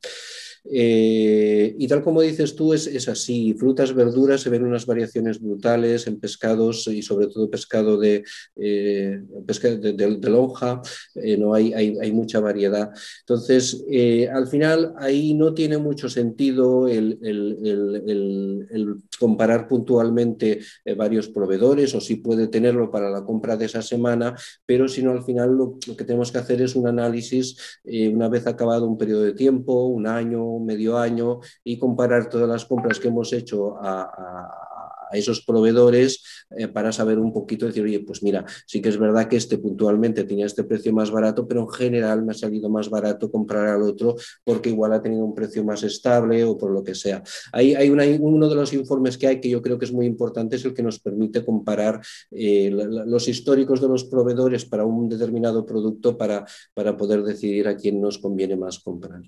Eh, 0.65 1.75
y 1.77 1.87
tal 1.87 2.03
como 2.03 2.21
dices 2.21 2.55
tú, 2.55 2.73
es, 2.73 2.87
es, 2.87 3.07
así. 3.07 3.53
Frutas, 3.53 3.93
verduras, 3.93 4.41
se 4.41 4.49
ven 4.49 4.65
unas 4.65 4.85
variaciones 4.85 5.39
brutales 5.39 6.07
en 6.07 6.19
pescados 6.19 6.87
y 6.87 7.01
sobre 7.01 7.27
todo 7.27 7.49
pescado 7.49 7.97
de, 7.97 8.23
eh, 8.55 9.21
de, 9.21 10.29
lonja, 10.29 10.81
eh, 11.15 11.37
no 11.37 11.53
hay, 11.53 11.73
hay, 11.73 11.97
hay, 12.01 12.11
mucha 12.11 12.39
variedad. 12.39 12.91
Entonces, 13.21 13.85
al 14.33 14.47
final 14.47 14.93
ahí 14.97 15.33
no 15.33 15.53
tiene 15.53 15.77
mucho 15.77 16.09
sentido 16.09 16.87
el, 16.87 17.17
el, 17.21 17.57
el, 17.63 18.67
el 18.69 18.95
comparar 19.19 19.67
puntualmente 19.67 20.59
varios 20.95 21.29
proveedores 21.29 21.93
o 21.95 22.01
si 22.01 22.15
puede 22.15 22.47
tenerlo 22.47 22.91
para 22.91 23.09
la 23.09 23.23
compra 23.23 23.57
de 23.57 23.65
esa 23.65 23.81
semana, 23.81 24.35
pero 24.65 24.87
si 24.87 25.01
no, 25.01 25.11
al 25.11 25.23
final 25.23 25.55
lo, 25.55 25.77
lo 25.87 25.95
que 25.95 26.03
tenemos 26.03 26.31
que 26.31 26.37
hacer 26.37 26.61
es 26.61 26.75
un 26.75 26.87
análisis 26.87 27.57
una 27.83 28.29
vez 28.29 28.47
acabado 28.47 28.87
un 28.87 28.97
periodo 28.97 29.23
de 29.23 29.33
tiempo, 29.33 29.85
un 29.85 30.07
año, 30.07 30.56
medio 30.65 30.97
año 30.97 31.39
y 31.63 31.77
comparar 31.77 32.29
todas 32.29 32.47
las 32.47 32.65
compras 32.65 32.99
que 32.99 33.07
hemos 33.07 33.33
hecho 33.33 33.75
a, 33.79 34.63
esos 35.11 35.41
proveedores 35.41 36.23
eh, 36.57 36.67
para 36.67 36.91
saber 36.91 37.19
un 37.19 37.31
poquito, 37.31 37.65
decir, 37.65 37.83
oye, 37.83 38.01
pues 38.01 38.23
mira, 38.23 38.45
sí 38.65 38.81
que 38.81 38.89
es 38.89 38.97
verdad 38.97 39.27
que 39.27 39.37
este 39.37 39.57
puntualmente 39.57 40.23
tenía 40.23 40.45
este 40.45 40.63
precio 40.63 40.93
más 40.93 41.11
barato, 41.11 41.47
pero 41.47 41.61
en 41.61 41.69
general 41.69 42.23
me 42.23 42.31
ha 42.31 42.35
salido 42.35 42.69
más 42.69 42.89
barato 42.89 43.31
comprar 43.31 43.67
al 43.67 43.83
otro 43.83 44.15
porque 44.43 44.69
igual 44.69 44.93
ha 44.93 45.01
tenido 45.01 45.23
un 45.23 45.35
precio 45.35 45.63
más 45.63 45.83
estable 45.83 46.43
o 46.43 46.57
por 46.57 46.71
lo 46.71 46.83
que 46.83 46.95
sea. 46.95 47.23
Hay, 47.51 47.73
hay 47.75 47.89
uno 47.89 48.49
de 48.49 48.55
los 48.55 48.73
informes 48.73 49.17
que 49.17 49.27
hay 49.27 49.39
que 49.39 49.49
yo 49.49 49.61
creo 49.61 49.77
que 49.77 49.85
es 49.85 49.93
muy 49.93 50.05
importante, 50.05 50.55
es 50.55 50.65
el 50.65 50.73
que 50.73 50.83
nos 50.83 50.99
permite 50.99 51.45
comparar 51.45 52.01
eh, 52.31 52.69
los 52.71 53.27
históricos 53.27 53.81
de 53.81 53.87
los 53.87 54.05
proveedores 54.05 54.65
para 54.65 54.85
un 54.85 55.09
determinado 55.09 55.65
producto 55.65 56.17
para, 56.17 56.45
para 56.73 56.97
poder 56.97 57.23
decidir 57.23 57.67
a 57.67 57.75
quién 57.75 58.01
nos 58.01 58.17
conviene 58.17 58.55
más 58.55 58.79
comprar. 58.79 59.21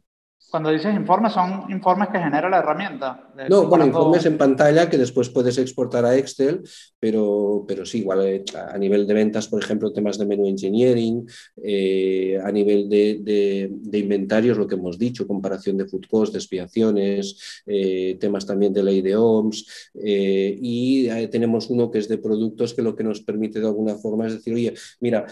Cuando 0.49 0.71
dices 0.71 0.95
informes, 0.95 1.33
son 1.33 1.65
informes 1.69 2.09
que 2.09 2.19
genera 2.19 2.49
la 2.49 2.59
herramienta. 2.59 3.29
No, 3.49 3.67
bueno, 3.67 3.85
informes 3.85 4.25
en 4.25 4.37
pantalla 4.37 4.89
que 4.89 4.97
después 4.97 5.29
puedes 5.29 5.57
exportar 5.59 6.05
a 6.05 6.17
Excel, 6.17 6.61
pero, 6.99 7.63
pero 7.67 7.85
sí, 7.85 7.99
igual 7.99 8.25
eh, 8.25 8.43
a 8.55 8.77
nivel 8.77 9.05
de 9.05 9.13
ventas, 9.13 9.47
por 9.47 9.61
ejemplo, 9.61 9.93
temas 9.93 10.17
de 10.17 10.25
menú 10.25 10.47
engineering, 10.47 11.27
eh, 11.63 12.39
a 12.43 12.51
nivel 12.51 12.89
de, 12.89 13.19
de, 13.21 13.97
inventarios, 13.99 14.57
lo 14.57 14.65
que 14.65 14.75
hemos 14.75 14.97
dicho, 14.97 15.27
comparación 15.27 15.77
de 15.77 15.87
food 15.87 16.05
cost, 16.09 16.33
desviaciones, 16.33 17.61
eh, 17.67 18.17
temas 18.19 18.45
también 18.45 18.73
de 18.73 18.83
ley 18.83 19.01
de 19.01 19.15
OMS, 19.15 19.91
y 19.93 21.07
tenemos 21.27 21.69
uno 21.69 21.91
que 21.91 21.99
es 21.99 22.07
de 22.07 22.17
productos 22.17 22.73
que 22.73 22.81
lo 22.81 22.95
que 22.95 23.03
nos 23.03 23.21
permite 23.21 23.59
de 23.59 23.67
alguna 23.67 23.95
forma 23.95 24.27
es 24.27 24.33
decir, 24.33 24.53
oye, 24.53 24.73
mira, 24.99 25.25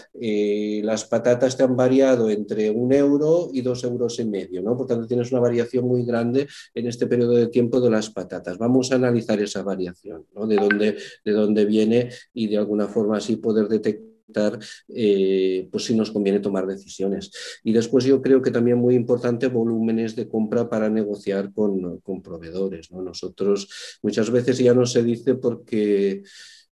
las 0.82 1.04
patatas 1.04 1.56
te 1.56 1.64
han 1.64 1.76
variado 1.76 2.30
entre 2.30 2.70
un 2.70 2.92
euro 2.92 3.50
y 3.52 3.62
dos 3.62 3.82
euros 3.84 4.18
y 4.20 4.24
medio, 4.24 4.62
¿no? 4.62 4.76
Por 4.76 4.86
tanto, 4.86 5.07
tienes 5.08 5.32
una 5.32 5.40
variación 5.40 5.86
muy 5.86 6.04
grande 6.04 6.46
en 6.74 6.86
este 6.86 7.06
periodo 7.06 7.34
de 7.34 7.48
tiempo 7.48 7.80
de 7.80 7.90
las 7.90 8.10
patatas. 8.10 8.58
Vamos 8.58 8.92
a 8.92 8.96
analizar 8.96 9.40
esa 9.40 9.62
variación, 9.62 10.26
de, 10.46 10.56
dónde, 10.56 10.96
de 11.24 11.32
dónde 11.32 11.64
viene 11.64 12.10
y 12.32 12.46
de 12.46 12.58
alguna 12.58 12.86
forma 12.86 13.16
así 13.16 13.36
poder 13.36 13.66
detectar 13.68 14.08
eh, 14.88 15.68
pues 15.70 15.84
si 15.84 15.94
nos 15.94 16.10
conviene 16.10 16.40
tomar 16.40 16.66
decisiones. 16.66 17.30
Y 17.64 17.72
después 17.72 18.04
yo 18.04 18.20
creo 18.20 18.42
que 18.42 18.50
también 18.50 18.78
muy 18.78 18.94
importante 18.94 19.48
volúmenes 19.48 20.16
de 20.16 20.28
compra 20.28 20.68
para 20.68 20.88
negociar 20.88 21.52
con, 21.52 21.98
con 22.00 22.22
proveedores. 22.22 22.90
¿no? 22.90 23.02
Nosotros 23.02 23.98
muchas 24.02 24.30
veces 24.30 24.58
ya 24.58 24.74
no 24.74 24.86
se 24.86 25.02
dice 25.02 25.34
porque 25.34 26.22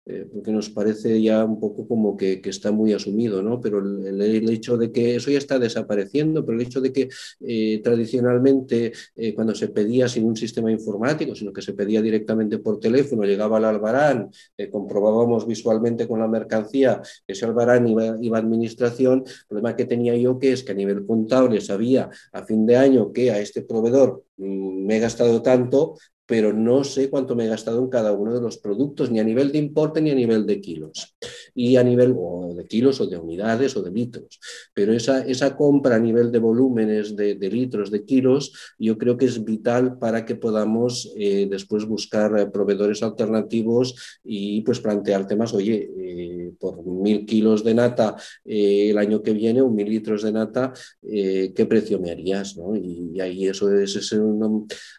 eh, 0.08 0.24
porque 0.32 0.52
nos 0.52 0.70
parece 0.70 1.20
ya 1.20 1.44
un 1.44 1.58
poco 1.58 1.88
como 1.88 2.16
que, 2.16 2.40
está 2.44 2.70
muy 2.70 2.92
asumido, 2.92 3.42
¿no? 3.42 3.60
Pero 3.60 3.80
el, 3.80 4.48
hecho 4.48 4.76
de 4.76 4.92
que 4.92 5.16
eso 5.16 5.32
ya 5.32 5.38
está 5.38 5.58
desapareciendo, 5.58 6.46
pero 6.46 6.56
el 6.58 6.64
hecho 6.64 6.80
de 6.80 6.92
que 6.92 7.08
eh, 7.40 7.80
tradicionalmente 7.82 8.92
eh, 9.16 9.34
cuando 9.34 9.52
se 9.52 9.66
pedía 9.68 10.06
sin 10.06 10.24
un 10.24 10.36
sistema 10.36 10.70
informático, 10.70 11.34
sino 11.34 11.52
que 11.52 11.60
se 11.60 11.72
pedía 11.72 12.00
directamente 12.00 12.58
por 12.58 12.78
teléfono, 12.78 13.24
llegaba 13.24 13.56
al 13.56 13.64
albarán, 13.64 14.30
comprobábamos 14.70 15.44
visualmente 15.44 16.06
con 16.06 16.20
la 16.20 16.28
mercancía 16.28 17.02
que 17.26 17.32
ese 17.32 17.44
albarán 17.44 17.88
iba, 17.88 18.16
iba, 18.20 18.38
a 18.38 18.40
administración, 18.40 19.24
el 19.26 19.46
problema 19.48 19.74
que 19.74 19.86
tenía 19.86 20.16
yo 20.16 20.38
que 20.38 20.52
es 20.52 20.62
que 20.62 20.70
a 20.72 20.76
nivel 20.76 21.04
contable 21.04 21.60
sabía 21.60 22.08
a 22.32 22.44
fin 22.44 22.64
de 22.64 22.76
año 22.76 23.12
que 23.12 23.32
a 23.32 23.40
este 23.40 23.62
proveedor 23.62 24.22
mm, 24.36 24.86
me 24.86 24.98
he 24.98 25.00
gastado 25.00 25.42
tanto, 25.42 25.96
pero 26.26 26.52
no 26.52 26.82
sé 26.82 27.08
cuánto 27.08 27.36
me 27.36 27.44
he 27.44 27.48
gastado 27.48 27.78
en 27.78 27.88
cada 27.88 28.12
uno 28.12 28.34
de 28.34 28.40
los 28.40 28.58
productos, 28.58 29.10
ni 29.10 29.20
a 29.20 29.24
nivel 29.24 29.52
de 29.52 29.58
importe 29.58 30.00
ni 30.00 30.10
a 30.10 30.14
nivel 30.14 30.44
de 30.44 30.60
kilos, 30.60 31.16
y 31.54 31.76
a 31.76 31.84
nivel 31.84 32.14
de 32.56 32.66
kilos 32.66 33.00
o 33.00 33.06
de 33.06 33.16
unidades 33.16 33.76
o 33.76 33.82
de 33.82 33.92
litros. 33.92 34.40
Pero 34.74 34.92
esa, 34.92 35.24
esa 35.24 35.56
compra 35.56 35.96
a 35.96 36.00
nivel 36.00 36.32
de 36.32 36.40
volúmenes 36.40 37.14
de, 37.14 37.36
litros, 37.50 37.90
de 37.90 38.04
kilos, 38.04 38.52
yo 38.78 38.98
creo 38.98 39.16
que 39.16 39.26
es 39.26 39.44
vital 39.44 39.98
para 39.98 40.24
que 40.24 40.34
podamos 40.34 41.12
eh, 41.16 41.46
después 41.48 41.84
buscar 41.84 42.36
eh, 42.38 42.46
proveedores 42.46 43.02
alternativos 43.02 44.18
y 44.24 44.62
pues 44.62 44.80
plantear 44.80 45.26
temas, 45.26 45.54
oye, 45.54 45.90
eh, 45.96 46.52
por 46.58 46.84
mil 46.84 47.24
kilos 47.24 47.62
de 47.62 47.74
nata 47.74 48.16
el 48.44 48.98
año 48.98 49.22
que 49.22 49.32
viene 49.32 49.60
o 49.60 49.68
mil 49.68 49.88
litros 49.88 50.22
de 50.22 50.32
nata, 50.32 50.72
¿qué 51.02 51.66
precio 51.68 52.00
me 52.00 52.10
harías? 52.10 52.56
Y, 52.82 53.20
ahí 53.20 53.46
eso 53.46 53.72
es, 53.72 53.96
es 53.96 54.14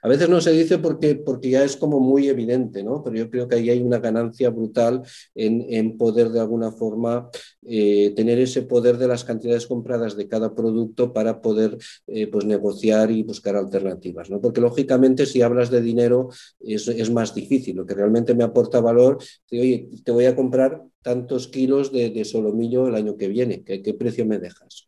a 0.02 0.08
veces 0.08 0.30
no 0.30 0.42
se 0.42 0.52
dice 0.52 0.78
porque 0.78 1.17
porque 1.18 1.50
ya 1.50 1.64
es 1.64 1.76
como 1.76 2.00
muy 2.00 2.28
evidente, 2.28 2.84
¿no? 2.84 3.04
Pero 3.04 3.16
yo 3.16 3.30
creo 3.30 3.48
que 3.48 3.56
ahí 3.56 3.70
hay 3.70 3.82
una 3.82 4.00
ganancia 4.00 4.50
brutal 4.50 5.02
en, 5.36 5.98
poder 5.98 6.30
de 6.30 6.40
alguna 6.40 6.72
forma 6.72 7.30
eh, 7.66 8.14
tener 8.16 8.40
ese 8.40 8.64
poder 8.64 8.98
de 8.98 9.08
las 9.08 9.24
cantidades 9.24 9.68
compradas 9.68 10.16
de 10.16 10.28
cada 10.28 10.54
producto 10.54 11.14
para 11.14 11.42
poder 11.42 11.78
eh, 12.08 12.28
pues 12.28 12.46
negociar 12.46 13.12
y 13.12 13.24
buscar 13.24 13.56
alternativas, 13.56 14.30
¿no? 14.30 14.42
Porque 14.42 14.62
lógicamente 14.62 15.26
si 15.26 15.42
hablas 15.42 15.70
de 15.72 15.82
dinero 15.82 16.30
es, 16.60 17.10
más 17.12 17.34
difícil. 17.34 17.78
Lo 17.78 17.86
que 17.86 17.96
realmente 17.96 18.36
me 18.36 18.44
aporta 18.44 18.82
valor, 18.82 19.18
oye, 19.52 19.90
te 20.04 20.12
voy 20.12 20.26
a 20.26 20.36
comprar 20.36 20.84
tantos 21.02 21.48
kilos 21.48 21.92
de, 21.92 22.26
solomillo 22.26 22.88
el 22.88 22.96
año 22.96 23.16
que 23.16 23.28
viene, 23.28 23.64
¿qué, 23.64 23.82
qué 23.82 23.94
precio 23.94 24.26
me 24.26 24.40
dejas? 24.40 24.88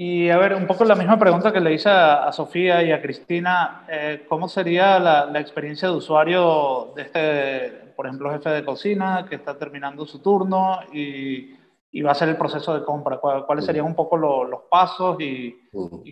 Y 0.00 0.30
a 0.30 0.38
ver, 0.38 0.54
un 0.54 0.64
poco 0.68 0.84
la 0.84 0.94
misma 0.94 1.18
pregunta 1.18 1.52
que 1.52 1.58
le 1.58 1.74
hice 1.74 1.88
a, 1.88 2.30
Sofía 2.30 2.84
y 2.84 2.92
a 2.92 3.02
Cristina, 3.02 3.84
eh, 3.90 4.26
¿cómo 4.28 4.48
sería 4.48 5.00
la, 5.00 5.40
experiencia 5.40 5.88
de 5.88 5.96
usuario 5.96 6.92
de 6.94 7.02
este, 7.02 7.92
por 7.96 8.06
ejemplo, 8.06 8.30
jefe 8.30 8.48
de 8.50 8.64
cocina 8.64 9.26
que 9.28 9.34
está 9.34 9.58
terminando 9.58 10.06
su 10.06 10.20
turno 10.20 10.78
y, 10.92 11.56
va 12.00 12.12
a 12.12 12.14
ser 12.14 12.28
el 12.28 12.36
proceso 12.36 12.78
de 12.78 12.84
compra? 12.84 13.18
¿Cuáles 13.18 13.64
serían 13.64 13.86
un 13.86 13.96
poco 13.96 14.16
los 14.16 14.60
pasos 14.70 15.20
y, 15.20 15.56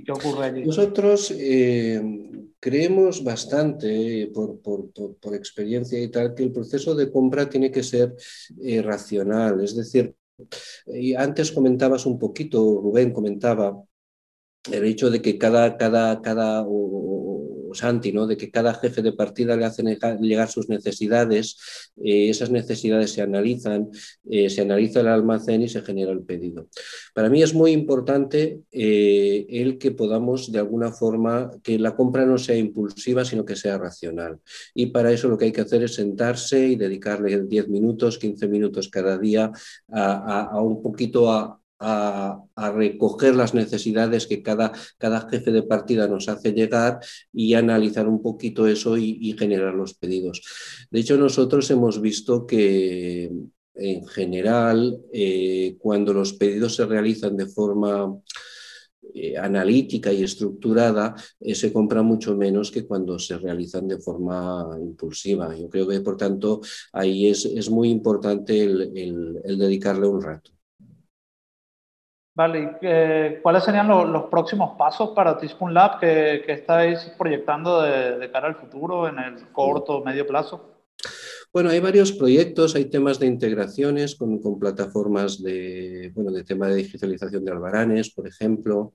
qué 0.04 0.10
ocurre 0.10 0.46
allí? 0.46 0.64
Nosotros 0.64 1.32
eh, 1.38 2.02
creemos 2.58 3.22
bastante, 3.22 4.32
por, 4.34 4.60
por, 4.62 4.90
por, 5.20 5.32
experiencia 5.36 5.96
y 6.02 6.08
tal, 6.08 6.34
que 6.34 6.42
el 6.42 6.50
proceso 6.50 6.92
de 6.96 7.08
compra 7.08 7.48
tiene 7.48 7.70
que 7.70 7.84
ser 7.84 8.16
eh, 8.60 8.82
racional, 8.82 9.62
es 9.62 9.76
decir, 9.76 10.12
y 10.86 11.14
antes 11.14 11.52
comentabas 11.52 12.06
un 12.06 12.18
poquito, 12.18 12.80
Rubén 12.82 13.12
comentaba 13.12 13.82
el 14.70 14.84
hecho 14.84 15.10
de 15.10 15.22
que 15.22 15.38
cada, 15.38 15.76
cada, 15.76 16.20
cada 16.22 16.64
Santi, 17.76 18.12
¿no? 18.12 18.26
de 18.26 18.36
que 18.36 18.50
cada 18.50 18.74
jefe 18.74 19.02
de 19.02 19.12
partida 19.12 19.56
le 19.56 19.64
hacen 19.64 19.86
llegar 20.20 20.48
sus 20.48 20.68
necesidades, 20.68 21.56
eh, 22.02 22.28
esas 22.30 22.50
necesidades 22.50 23.12
se 23.12 23.22
analizan, 23.22 23.88
eh, 24.28 24.50
se 24.50 24.62
analiza 24.62 25.00
el 25.00 25.08
almacén 25.08 25.62
y 25.62 25.68
se 25.68 25.82
genera 25.82 26.12
el 26.12 26.22
pedido. 26.22 26.68
Para 27.14 27.28
mí 27.28 27.42
es 27.42 27.54
muy 27.54 27.72
importante 27.72 28.60
eh, 28.72 29.46
el 29.48 29.78
que 29.78 29.92
podamos 29.92 30.50
de 30.50 30.58
alguna 30.58 30.92
forma, 30.92 31.50
que 31.62 31.78
la 31.78 31.94
compra 31.94 32.24
no 32.26 32.38
sea 32.38 32.56
impulsiva, 32.56 33.24
sino 33.24 33.44
que 33.44 33.56
sea 33.56 33.78
racional. 33.78 34.40
Y 34.74 34.86
para 34.86 35.12
eso 35.12 35.28
lo 35.28 35.38
que 35.38 35.46
hay 35.46 35.52
que 35.52 35.60
hacer 35.60 35.82
es 35.82 35.94
sentarse 35.94 36.66
y 36.66 36.76
dedicarle 36.76 37.42
10 37.42 37.68
minutos, 37.68 38.18
15 38.18 38.48
minutos 38.48 38.88
cada 38.88 39.18
día 39.18 39.52
a 39.88 40.60
un 40.60 40.82
poquito 40.82 41.30
a, 41.30 41.60
a, 41.78 42.42
recoger 42.74 43.34
las 43.34 43.54
necesidades 43.54 44.26
que 44.26 44.42
cada, 44.42 44.72
cada, 44.98 45.28
jefe 45.28 45.52
de 45.52 45.62
partida 45.62 46.08
nos 46.08 46.28
hace 46.28 46.52
llegar 46.52 47.00
y 47.32 47.54
analizar 47.54 48.08
un 48.08 48.22
poquito 48.22 48.66
eso 48.66 48.96
y, 48.96 49.34
generar 49.38 49.74
los 49.74 49.94
pedidos. 49.94 50.42
De 50.90 51.00
hecho, 51.00 51.16
nosotros 51.16 51.70
hemos 51.70 52.00
visto 52.00 52.46
que 52.46 53.30
en 53.74 54.06
general, 54.06 55.00
eh, 55.12 55.76
cuando 55.78 56.12
los 56.14 56.32
pedidos 56.32 56.76
se 56.76 56.86
realizan 56.86 57.36
de 57.36 57.46
forma 57.46 58.18
eh, 59.14 59.36
analítica 59.36 60.12
y 60.12 60.22
estructurada, 60.22 61.14
eh, 61.40 61.54
se 61.54 61.72
compra 61.72 62.02
mucho 62.02 62.36
menos 62.36 62.70
que 62.70 62.86
cuando 62.86 63.18
se 63.18 63.36
realizan 63.38 63.86
de 63.86 63.98
forma 63.98 64.78
impulsiva. 64.80 65.54
Yo 65.56 65.68
creo 65.68 65.86
que, 65.86 66.00
por 66.00 66.16
tanto, 66.16 66.60
ahí 66.92 67.28
es, 67.28 67.44
es 67.44 67.70
muy 67.70 67.90
importante 67.90 68.62
el 68.62 69.58
dedicarle 69.58 70.06
un 70.06 70.22
rato. 70.22 70.55
Vale, 72.36 72.76
eh, 72.82 73.40
¿cuáles 73.42 73.64
serían 73.64 73.88
los 73.88 74.24
próximos 74.24 74.76
pasos 74.76 75.12
para 75.16 75.38
Teaspoon 75.38 75.72
Lab 75.72 75.98
que, 75.98 76.44
estáis 76.46 77.10
proyectando 77.16 77.80
de, 77.80 78.30
cara 78.30 78.48
al 78.48 78.56
futuro 78.56 79.08
en 79.08 79.18
el 79.18 79.48
corto 79.52 79.96
o 79.96 80.04
medio 80.04 80.26
plazo? 80.26 80.84
Bueno, 81.50 81.70
hay 81.70 81.80
varios 81.80 82.12
proyectos, 82.12 82.76
hay 82.76 82.90
temas 82.90 83.18
de 83.18 83.26
integraciones 83.26 84.16
con, 84.16 84.38
plataformas 84.60 85.42
de, 85.42 86.12
bueno, 86.14 86.30
de 86.30 86.44
tema 86.44 86.68
de 86.68 86.76
digitalización 86.76 87.42
de 87.42 87.52
albaranes, 87.52 88.10
por 88.10 88.28
ejemplo. 88.28 88.92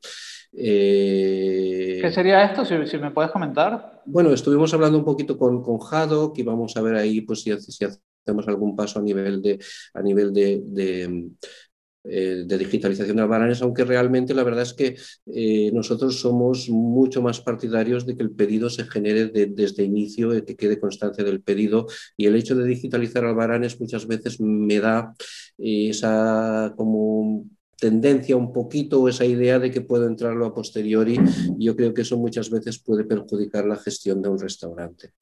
Eh, 0.53 1.97
¿Qué 1.99 2.11
sería 2.11 2.43
esto, 2.43 2.63
si, 2.63 2.97
me 2.99 3.09
puedes 3.09 3.31
comentar? 3.31 4.03
Bueno, 4.05 4.31
estuvimos 4.33 4.71
hablando 4.75 4.99
un 4.99 5.05
poquito 5.05 5.35
con, 5.35 5.63
con 5.63 5.79
Jado, 5.79 6.31
que 6.31 6.41
íbamos 6.41 6.77
a 6.77 6.81
ver 6.83 6.93
ahí 6.93 7.21
pues, 7.21 7.41
si, 7.41 7.59
si 7.59 7.85
hacemos 7.85 8.47
algún 8.47 8.75
paso 8.75 8.99
a 8.99 9.01
nivel 9.01 9.41
de, 9.41 9.59
a 9.95 10.01
nivel 10.03 10.31
de, 10.31 11.31
eh, 12.03 12.43
de 12.47 12.57
digitalización 12.57 13.17
de 13.17 13.21
albaranes, 13.21 13.61
aunque 13.61 13.83
realmente 13.85 14.33
la 14.33 14.43
verdad 14.43 14.63
es 14.63 14.73
que 14.73 14.95
eh, 15.27 15.71
nosotros 15.71 16.19
somos 16.19 16.67
mucho 16.69 17.21
más 17.21 17.41
partidarios 17.41 18.05
de 18.07 18.17
que 18.17 18.23
el 18.23 18.31
pedido 18.31 18.69
se 18.71 18.85
genere 18.85 19.27
desde 19.27 19.83
inicio, 19.83 20.31
que 20.45 20.55
quede 20.55 20.79
constancia 20.79 21.23
del 21.23 21.41
pedido. 21.41 21.87
Y 22.17 22.25
el 22.25 22.35
hecho 22.35 22.55
de 22.55 22.65
digitalizar 22.65 23.23
albaranes 23.25 23.79
muchas 23.79 24.07
veces 24.07 24.39
me 24.39 24.79
da 24.79 25.13
eh, 25.57 25.89
esa 25.89 26.73
como 26.75 27.45
tendencia 27.81 28.37
un 28.37 28.53
poquito 28.53 29.01
o 29.01 29.09
esa 29.09 29.25
idea 29.25 29.57
de 29.57 29.71
que 29.71 29.81
puedo 29.81 30.05
entrarlo 30.05 30.45
a 30.45 30.53
posteriori. 30.53 31.17
Yo 31.57 31.75
creo 31.75 31.95
que 31.95 32.03
eso 32.03 32.15
muchas 32.15 32.51
veces 32.51 32.77
puede 32.77 33.05
perjudicar 33.05 33.65
la 33.65 33.75
gestión 33.75 34.21
de 34.21 34.29
un 34.29 34.39
restaurante. 34.39 35.13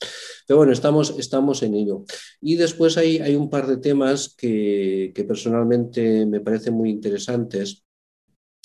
Pero 0.46 0.58
bueno, 0.58 0.74
estamos, 0.74 1.16
estamos 1.18 1.64
en 1.64 1.74
ello. 1.76 2.04
Y 2.42 2.58
después 2.58 2.98
hay, 2.98 3.20
hay 3.20 3.36
un 3.38 3.50
par 3.50 3.66
de 3.66 3.78
temas 3.78 4.36
que, 4.36 5.14
que 5.16 5.24
personalmente 5.24 6.26
me 6.26 6.42
parecen 6.42 6.74
muy 6.74 6.90
interesantes. 6.90 7.86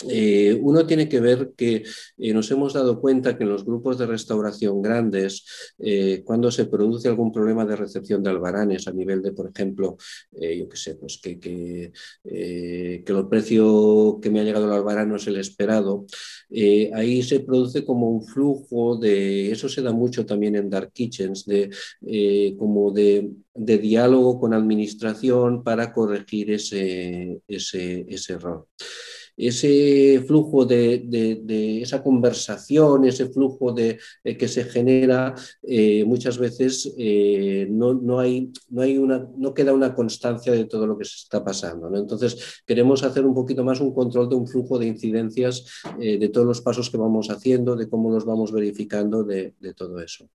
Eh, 0.08 0.58
uno 0.60 0.86
tiene 0.86 1.08
que 1.08 1.20
ver 1.20 1.52
que 1.56 1.84
eh, 2.18 2.34
nos 2.34 2.50
hemos 2.50 2.72
dado 2.72 3.00
cuenta 3.00 3.38
que 3.38 3.44
en 3.44 3.50
los 3.50 3.64
grupos 3.64 3.96
de 3.96 4.06
restauración 4.06 4.82
grandes, 4.82 5.44
eh, 5.78 6.22
cuando 6.24 6.50
se 6.50 6.66
produce 6.66 7.08
algún 7.08 7.32
problema 7.32 7.64
de 7.64 7.76
recepción 7.76 8.22
de 8.22 8.30
albaranes 8.30 8.88
a 8.88 8.92
nivel 8.92 9.22
de, 9.22 9.32
por 9.32 9.50
ejemplo, 9.54 9.96
yo 10.32 10.68
qué 10.68 10.76
sé, 10.76 10.96
pues 10.96 11.20
que, 11.22 11.38
que, 11.38 11.92
que, 12.24 13.04
el 13.06 13.28
precio 13.28 14.18
que 14.20 14.30
me 14.30 14.40
ha 14.40 14.44
llegado 14.44 14.66
el 14.66 14.72
albarano 14.72 15.16
es 15.16 15.26
el 15.28 15.36
esperado, 15.36 16.06
ahí 16.92 17.22
se 17.22 17.40
produce 17.40 17.84
como 17.84 18.10
un 18.10 18.24
flujo 18.24 18.96
de, 18.96 19.50
eso 19.50 19.68
se 19.68 19.82
da 19.82 19.92
mucho 19.92 20.26
también 20.26 20.56
en 20.56 20.70
Dark 20.70 20.92
Kitchens, 20.92 21.46
de, 21.46 21.70
como 22.58 22.90
de, 22.90 23.30
de 23.54 23.78
diálogo 23.78 24.40
con 24.40 24.54
administración 24.54 25.62
para 25.62 25.92
corregir 25.92 26.50
ese, 26.50 27.40
ese 27.46 28.32
error 28.32 28.66
ese 29.36 30.22
flujo 30.26 30.64
de, 30.64 31.80
esa 31.82 32.02
conversación, 32.02 33.04
ese 33.04 33.26
flujo 33.26 33.72
de, 33.72 33.98
que 34.22 34.48
se 34.48 34.64
genera, 34.64 35.34
eh, 35.62 36.04
muchas 36.04 36.38
veces 36.38 36.94
eh, 36.98 37.66
no, 37.70 38.18
hay, 38.18 38.52
no, 38.70 38.82
hay 38.82 38.98
una, 38.98 39.26
no 39.36 39.54
queda 39.54 39.72
una 39.72 39.94
constancia 39.94 40.52
de 40.52 40.64
todo 40.64 40.86
lo 40.86 40.96
que 40.96 41.04
se 41.04 41.16
está 41.16 41.44
pasando. 41.44 41.94
Entonces, 41.96 42.62
queremos 42.66 43.02
hacer 43.02 43.24
un 43.26 43.34
poquito 43.34 43.64
más 43.64 43.80
un 43.80 43.94
control 43.94 44.28
de 44.28 44.36
un 44.36 44.46
flujo 44.46 44.78
de 44.78 44.86
incidencias 44.86 45.64
eh, 46.00 46.18
de 46.18 46.28
todos 46.28 46.46
los 46.46 46.60
pasos 46.60 46.90
que 46.90 46.96
vamos 46.96 47.30
haciendo, 47.30 47.76
de 47.76 47.88
cómo 47.88 48.10
los 48.10 48.24
vamos 48.24 48.52
verificando, 48.52 49.24
de 49.24 49.52
todo 49.76 50.00
eso. 50.00 50.28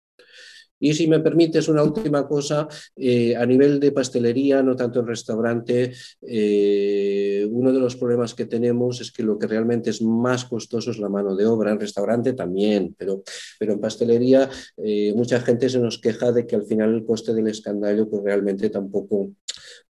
Y 0.80 0.94
si 0.94 1.08
me 1.08 1.20
permites 1.20 1.68
una 1.68 1.84
última 1.84 2.28
cosa, 2.28 2.68
eh, 2.96 3.36
a 3.36 3.46
nivel 3.46 3.80
de 3.80 3.92
pastelería, 3.92 4.64
no 4.64 4.76
tanto 4.76 5.00
en 5.00 5.08
restaurante, 5.08 5.94
eh, 6.22 7.48
uno 7.52 7.74
de 7.74 7.80
los 7.80 7.96
problemas 7.96 8.34
que 8.34 8.46
tenemos 8.46 9.02
es 9.02 9.12
que 9.12 9.24
lo 9.24 9.38
que 9.38 9.48
realmente 9.48 9.90
es 9.90 10.02
más 10.02 10.46
costoso 10.46 10.92
es 10.92 11.00
la 11.00 11.10
mano 11.10 11.36
de 11.36 11.46
obra. 11.46 11.72
En 11.72 11.80
restaurante 11.80 12.34
también, 12.34 12.96
pero, 12.98 13.24
pero 13.60 13.74
en 13.74 13.80
pastelería 13.80 14.50
eh, 14.78 15.14
mucha 15.16 15.40
gente 15.42 15.70
se 15.70 15.80
nos 15.80 16.00
queja 16.00 16.32
de 16.32 16.46
que 16.48 16.56
al 16.56 16.66
final 16.66 16.94
el 16.94 17.06
coste 17.06 17.34
del 17.34 17.48
escandallo 17.48 18.10
pues 18.10 18.24
realmente 18.24 18.70
tampoco 18.70 19.32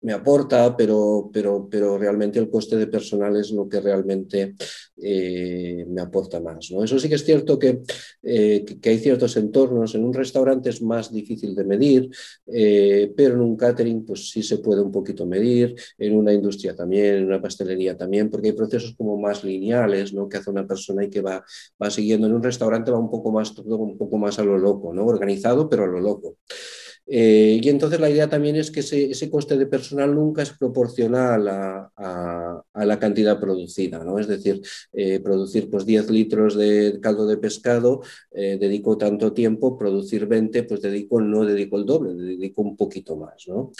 me 0.03 0.13
aporta, 0.13 0.75
pero, 0.75 1.29
pero, 1.33 1.67
pero 1.69 1.97
realmente 1.97 2.37
el 2.37 2.49
coste 2.49 2.75
de 2.75 2.87
personal 2.87 3.35
es 3.37 3.51
lo 3.51 3.67
que 3.67 3.79
realmente 3.79 4.55
eh, 5.01 5.85
me 5.87 6.01
aporta 6.01 6.41
más. 6.41 6.71
¿no? 6.71 6.83
Eso 6.83 6.99
sí 6.99 7.07
que 7.07 7.15
es 7.15 7.23
cierto 7.23 7.57
que, 7.57 7.81
eh, 8.21 8.65
que, 8.65 8.89
hay 8.89 8.99
ciertos 8.99 9.37
entornos, 9.37 9.95
en 9.95 10.03
un 10.03 10.13
restaurante 10.13 10.69
es 10.69 10.81
más 10.81 11.11
difícil 11.11 11.55
de 11.55 11.63
medir, 11.63 12.09
eh, 12.47 13.13
pero 13.15 13.35
en 13.35 13.41
un 13.41 13.55
catering 13.55 14.05
pues 14.05 14.29
sí 14.29 14.43
se 14.43 14.57
puede 14.57 14.81
un 14.81 14.91
poquito 14.91 15.25
medir, 15.25 15.73
en 15.97 16.17
una 16.17 16.33
industria 16.33 16.75
también, 16.75 17.15
en 17.15 17.25
una 17.25 17.41
pastelería 17.41 17.95
también, 17.95 18.29
porque 18.29 18.49
hay 18.49 18.53
procesos 18.53 18.95
como 18.97 19.17
más 19.17 19.43
lineales 19.43 20.13
¿no? 20.13 20.27
que 20.27 20.37
hace 20.37 20.49
una 20.49 20.67
persona 20.67 21.05
y 21.05 21.09
que 21.09 21.21
va, 21.21 21.43
va 21.81 21.89
siguiendo. 21.89 22.27
En 22.27 22.33
un 22.33 22.43
restaurante 22.43 22.91
va 22.91 22.99
un 22.99 23.09
poco 23.09 23.31
más, 23.31 23.55
todo 23.55 23.77
un 23.77 23.97
poco 23.97 24.17
más 24.17 24.37
a 24.37 24.43
lo 24.43 24.57
loco, 24.57 24.93
¿no? 24.93 25.05
organizado, 25.05 25.69
pero 25.69 25.85
a 25.85 25.87
lo 25.87 26.01
loco. 26.01 26.37
Eh, 27.05 27.59
y 27.61 27.69
entonces 27.69 27.99
la 27.99 28.09
idea 28.09 28.29
también 28.29 28.55
es 28.55 28.71
que 28.71 28.79
ese, 28.79 29.29
coste 29.29 29.57
de 29.57 29.65
personal 29.65 30.15
nunca 30.15 30.41
es 30.41 30.51
proporcional 30.51 31.47
a, 31.47 32.63
la 32.73 32.99
cantidad 32.99 33.39
producida, 33.39 34.03
¿no? 34.03 34.19
Es 34.19 34.27
decir, 34.27 34.61
eh, 34.93 35.19
producir 35.19 35.69
pues, 35.69 35.85
10 35.85 36.09
litros 36.09 36.55
de 36.55 36.99
caldo 37.01 37.27
de 37.27 37.37
pescado, 37.37 38.01
eh, 38.31 38.57
dedico 38.59 38.97
tanto 38.97 39.33
tiempo, 39.33 39.77
producir 39.77 40.27
20, 40.27 40.63
pues 40.63 40.81
dedico, 40.81 41.21
no 41.21 41.45
dedico 41.45 41.77
el 41.77 41.85
doble, 41.85 42.13
dedico 42.13 42.61
un 42.61 42.77
poquito 42.77 43.15
más, 43.17 43.47
¿no? 43.47 43.71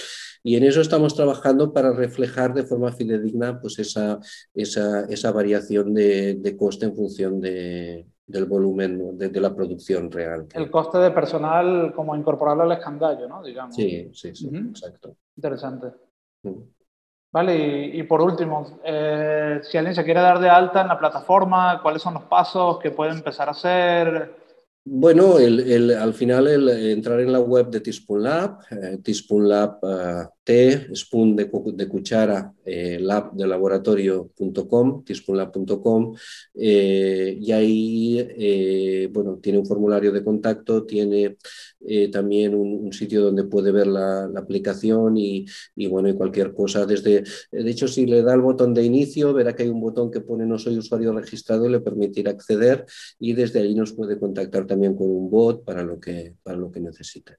Y 0.44 0.56
en 0.56 0.64
eso 0.64 0.82
estamos 0.82 1.16
trabajando 1.16 1.74
para 1.74 1.94
reflejar 1.94 2.54
de 2.54 2.64
forma 2.64 2.92
fidedigna 2.92 3.60
pues, 3.62 3.80
esa, 3.80 4.20
esa, 4.54 5.32
variación 5.32 5.94
de 5.94 6.56
coste 6.58 6.86
en 6.86 6.96
función 6.96 7.40
de, 7.40 8.06
del 8.26 8.46
volumen 8.46 9.18
de, 9.18 9.42
la 9.42 9.54
producción 9.54 10.10
real. 10.12 10.48
El 10.54 10.72
coste 10.72 10.98
de 10.98 11.12
personal 11.12 11.94
como 11.96 12.16
incorporarlo 12.16 12.64
al 12.64 12.72
escandallo, 12.72 13.28
¿no? 13.28 13.44
Digamos. 13.44 13.76
Sí, 13.76 14.10
sí, 14.14 14.34
sí, 14.34 14.50
exacto. 14.54 15.16
Interesante. 15.36 15.88
Mm. 16.44 16.62
Vale, 17.32 17.88
y, 17.88 18.04
por 18.04 18.22
último, 18.22 18.80
eh, 18.84 19.60
si 19.64 19.76
alguien 19.78 19.96
se 19.96 20.04
quiere 20.04 20.20
dar 20.20 20.40
de 20.40 20.50
alta 20.50 20.82
en 20.82 20.88
la 20.88 21.00
plataforma, 21.00 21.82
¿cuáles 21.82 22.02
son 22.02 22.14
los 22.14 22.24
pasos 22.26 22.78
que 22.78 22.92
puede 22.92 23.12
empezar 23.12 23.48
a 23.48 23.52
hacer? 23.52 24.36
Bueno, 24.86 25.40
el, 25.40 25.92
al 25.92 26.14
final 26.14 26.48
el, 26.48 26.70
entrar 26.70 27.20
en 27.22 27.32
la 27.32 27.40
web 27.40 27.70
de 27.70 27.80
Teaspoon 27.80 28.22
Lab, 28.22 28.60
eh, 28.70 29.00
Teaspoon 29.04 29.50
Lab 29.50 29.80
eh, 29.82 30.28
T, 30.44 30.94
spoon 30.94 31.36
de, 31.38 31.48
cuchara, 31.88 32.54
eh, 32.66 33.00
lab 33.00 33.32
de 33.32 33.48
laboratorio.com, 33.48 35.04
teaspoonlab.com, 35.06 36.16
eh, 36.56 37.38
y 37.40 37.52
ahí, 37.54 38.20
eh, 38.20 39.10
bueno, 39.12 39.38
tiene 39.38 39.60
un 39.60 39.66
formulario 39.66 40.12
de 40.12 40.24
contacto, 40.24 40.86
tiene 40.86 41.38
también 42.12 42.56
un, 42.56 42.92
sitio 42.94 43.24
donde 43.24 43.44
puede 43.46 43.72
ver 43.72 43.88
la, 43.88 44.26
aplicación 44.36 45.18
y, 45.18 45.46
y, 45.76 45.88
bueno, 45.88 46.10
y 46.10 46.16
cualquier 46.16 46.54
cosa. 46.54 46.86
Desde, 46.86 47.24
de 47.52 47.72
hecho, 47.72 47.88
si 47.88 48.06
le 48.06 48.22
da 48.22 48.34
el 48.34 48.42
botón 48.42 48.74
de 48.74 48.84
inicio, 48.84 49.34
verá 49.34 49.56
que 49.56 49.64
hay 49.64 49.70
un 49.70 49.82
botón 49.82 50.12
que 50.12 50.22
pone 50.22 50.46
no 50.46 50.60
soy 50.60 50.78
usuario 50.78 51.14
registrado 51.14 51.66
y 51.66 51.72
le 51.72 51.80
permitirá 51.80 52.32
acceder 52.32 52.86
y 53.20 53.34
desde 53.34 53.62
ahí 53.62 53.76
nos 53.76 53.94
puede 53.94 54.20
contactar 54.20 54.66
también 54.66 54.96
con 54.96 55.10
un 55.10 55.30
bot 55.30 55.64
para 55.64 55.84
lo 55.84 56.00
que, 56.00 56.36
para 56.44 56.58
lo 56.58 56.72
que 56.72 56.80
necesite. 56.80 57.38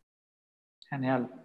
Genial. 0.90 1.43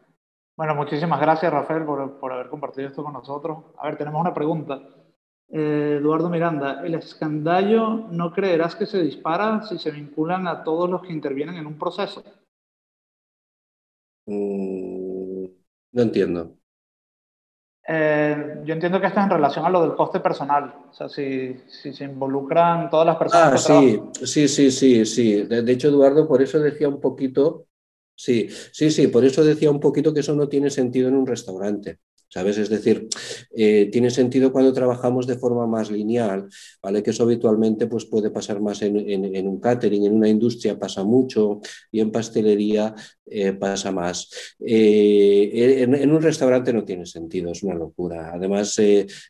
Bueno, 0.60 0.76
muchísimas 0.76 1.22
gracias, 1.22 1.54
Rafael, 1.54 1.86
por, 1.86 2.34
haber 2.34 2.50
compartido 2.50 2.90
esto 2.90 3.02
con 3.02 3.14
nosotros. 3.14 3.60
A 3.78 3.86
ver, 3.86 3.98
tenemos 3.98 4.20
una 4.20 4.34
pregunta. 4.34 4.78
Eh, 5.48 6.00
Eduardo 6.02 6.30
Miranda, 6.30 6.82
¿el 6.84 6.96
escandallo 6.96 8.10
no 8.12 8.34
creerás 8.34 8.76
que 8.76 8.86
se 8.86 9.02
dispara 9.02 9.64
si 9.64 9.78
se 9.78 9.90
vinculan 9.90 10.50
a 10.50 10.66
todos 10.66 10.90
los 10.90 11.02
que 11.02 11.14
intervienen 11.14 11.56
en 11.56 11.66
un 11.66 11.78
proceso? 11.78 12.22
Mm, 14.26 15.46
no 15.94 16.02
entiendo. 16.02 16.58
Eh, 17.88 18.62
yo 18.66 18.74
entiendo 18.74 19.00
que 19.00 19.08
esto 19.08 19.22
es 19.22 19.26
en 19.28 19.32
relación 19.32 19.66
a 19.66 19.70
lo 19.70 19.82
del 19.84 19.96
coste 19.96 20.20
personal. 20.20 20.76
O 20.90 20.94
sea, 20.94 21.08
si, 21.08 21.58
se 21.70 22.04
involucran 22.04 22.90
todas 22.90 23.06
las 23.06 23.16
personas. 23.16 23.54
Ah, 23.54 23.80
sí, 23.80 24.02
sí, 24.26 24.48
sí, 24.50 24.72
sí, 24.72 25.06
sí. 25.06 25.44
de, 25.44 25.72
hecho, 25.72 25.88
Eduardo, 25.88 26.28
por 26.28 26.42
eso 26.42 26.60
decía 26.60 26.90
un 26.90 27.00
poquito 27.00 27.69
Sí, 28.24 28.50
sí, 28.74 28.92
sí, 28.92 29.08
por 29.08 29.24
eso 29.26 29.44
decía 29.44 29.72
un 29.72 29.80
poquito 29.80 30.14
que 30.14 30.20
eso 30.20 30.36
no 30.36 30.48
tiene 30.50 30.70
sentido 30.70 31.08
en 31.08 31.16
un 31.16 31.26
restaurante. 31.28 32.00
¿Sabes? 32.30 32.60
Es 32.60 32.70
decir, 32.70 33.08
eh, 33.52 33.90
tiene 33.92 34.12
sentido 34.12 34.52
cuando 34.52 34.72
trabajamos 34.72 35.26
de 35.26 35.38
forma 35.38 35.66
más 35.66 35.90
lineal, 35.90 36.48
¿vale? 36.82 37.02
Que 37.02 37.10
eso 37.10 37.24
habitualmente 37.24 37.88
pues, 37.88 38.06
puede 38.06 38.30
pasar 38.30 38.62
más 38.62 38.82
en, 38.84 39.48
un 39.48 39.60
catering, 39.60 40.06
en 40.06 40.14
una 40.14 40.30
industria 40.30 40.78
pasa 40.78 41.04
mucho 41.04 41.60
y 41.92 42.00
en 42.00 42.12
pastelería 42.12 42.94
eh, 43.26 43.54
pasa 43.54 43.92
más. 43.92 44.30
Eh, 44.60 45.82
en, 45.84 46.12
un 46.12 46.22
restaurante 46.22 46.72
no 46.72 46.86
tiene 46.86 47.06
sentido, 47.06 47.52
es 47.52 47.64
una 47.64 47.76
locura. 47.76 48.32
Además, 48.34 48.76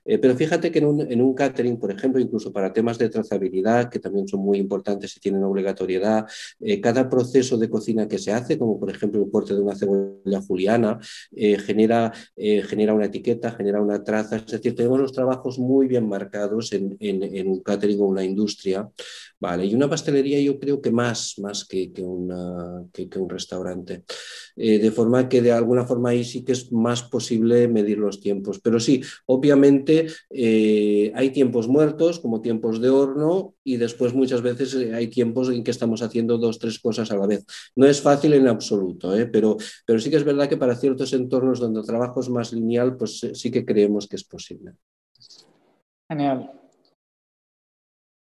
pero 0.04 0.36
fíjate 0.36 0.72
que 0.72 0.80
en 0.80 1.22
un, 1.22 1.34
catering, 1.34 1.78
por 1.78 1.92
ejemplo, 1.92 2.20
incluso 2.20 2.52
para 2.52 2.74
temas 2.74 2.98
de 2.98 3.10
trazabilidad, 3.10 3.90
que 3.90 4.00
también 4.00 4.28
son 4.28 4.42
muy 4.42 4.58
importantes 4.58 5.16
y 5.16 5.20
tienen 5.20 5.44
obligatoriedad, 5.44 6.26
cada 6.82 7.10
proceso 7.10 7.58
de 7.58 7.70
cocina 7.70 8.08
que 8.08 8.18
se 8.18 8.34
hace, 8.34 8.58
como 8.58 8.80
por 8.80 8.90
ejemplo 8.90 9.24
el 9.24 9.32
corte 9.32 9.54
de 9.54 9.62
una 9.62 9.76
cebolla 9.76 10.42
juliana, 10.42 11.00
genera, 11.66 12.12
genera 12.36 12.89
una 12.94 13.06
etiqueta, 13.06 13.52
genera 13.52 13.82
una 13.82 14.04
traza, 14.04 14.38
es 14.38 14.46
decir, 14.46 14.76
tenemos 14.76 15.00
los 15.00 15.14
trabajos 15.14 15.60
muy 15.60 15.88
bien 15.88 16.08
marcados 16.08 16.72
en, 16.74 16.98
en, 17.00 17.48
un 17.48 17.62
catering 17.62 18.00
o 18.02 18.06
una 18.06 18.24
industria, 18.24 18.90
¿vale? 19.40 19.66
Y 19.66 19.76
una 19.76 19.90
pastelería 19.90 20.40
yo 20.40 20.60
creo 20.60 20.82
que 20.82 20.92
más, 20.92 21.36
más 21.40 21.66
que, 21.66 21.92
que, 21.92 22.02
una, 22.02 22.86
que, 22.92 23.10
un 23.18 23.30
restaurante. 23.30 24.04
Eh, 24.56 24.80
de 24.80 24.92
forma 24.92 25.30
que 25.30 25.42
de 25.42 25.52
alguna 25.52 25.86
forma 25.86 26.10
ahí 26.10 26.24
sí 26.24 26.44
que 26.44 26.52
es 26.52 26.72
más 26.72 27.04
posible 27.04 27.68
medir 27.68 27.98
los 27.98 28.20
tiempos. 28.20 28.60
Pero 28.60 28.80
sí, 28.80 29.02
obviamente 29.26 30.08
eh, 30.30 31.12
hay 31.16 31.30
tiempos 31.30 31.68
muertos 31.68 32.20
como 32.20 32.42
tiempos 32.42 32.82
de 32.82 32.90
horno 32.90 33.54
y 33.64 33.78
después 33.78 34.14
muchas 34.14 34.42
veces 34.42 34.74
eh, 34.76 34.94
hay 34.94 35.08
tiempos 35.08 35.50
en 35.50 35.64
que 35.64 35.72
estamos 35.72 36.02
haciendo 36.02 36.38
dos, 36.38 36.60
tres 36.60 36.80
cosas 36.80 37.12
a 37.12 37.18
la 37.18 37.28
vez. 37.28 37.46
No 37.76 37.86
es 37.86 38.02
fácil 38.02 38.34
en 38.34 38.48
absoluto, 38.48 39.14
pero, 39.32 39.58
pero 39.86 40.00
sí 40.00 40.10
que 40.10 40.18
es 40.18 40.26
verdad 40.26 40.50
que 40.50 40.58
para 40.58 40.76
ciertos 40.76 41.14
entornos 41.14 41.60
donde 41.60 41.80
el 41.80 41.86
trabajo 41.86 42.20
es 42.20 42.30
más 42.30 42.52
lineal, 42.52 42.79
pues 42.98 43.20
sí 43.34 43.52
que 43.52 43.66
creemos 43.66 44.08
que 44.08 44.16
es 44.16 44.24
posible. 44.24 44.74
Genial. 46.08 46.52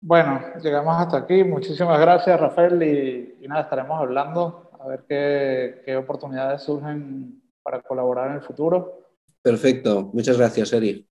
Bueno, 0.00 0.40
llegamos 0.62 0.96
hasta 0.96 1.18
aquí. 1.18 1.44
Muchísimas 1.44 2.00
gracias, 2.00 2.40
Rafael, 2.40 2.83
y, 2.83 3.46
nada, 3.46 3.62
estaremos 3.62 3.98
hablando 3.98 4.70
a 4.81 4.88
ver 4.88 5.05
qué, 5.07 5.83
qué 5.85 5.96
oportunidades 5.96 6.62
surgen 6.62 7.42
para 7.62 7.83
colaborar 7.83 8.31
en 8.31 8.37
el 8.37 8.42
futuro. 8.42 9.00
Perfecto. 9.42 10.11
Muchas 10.12 10.38
gracias, 10.38 10.72
Eri. 10.72 11.10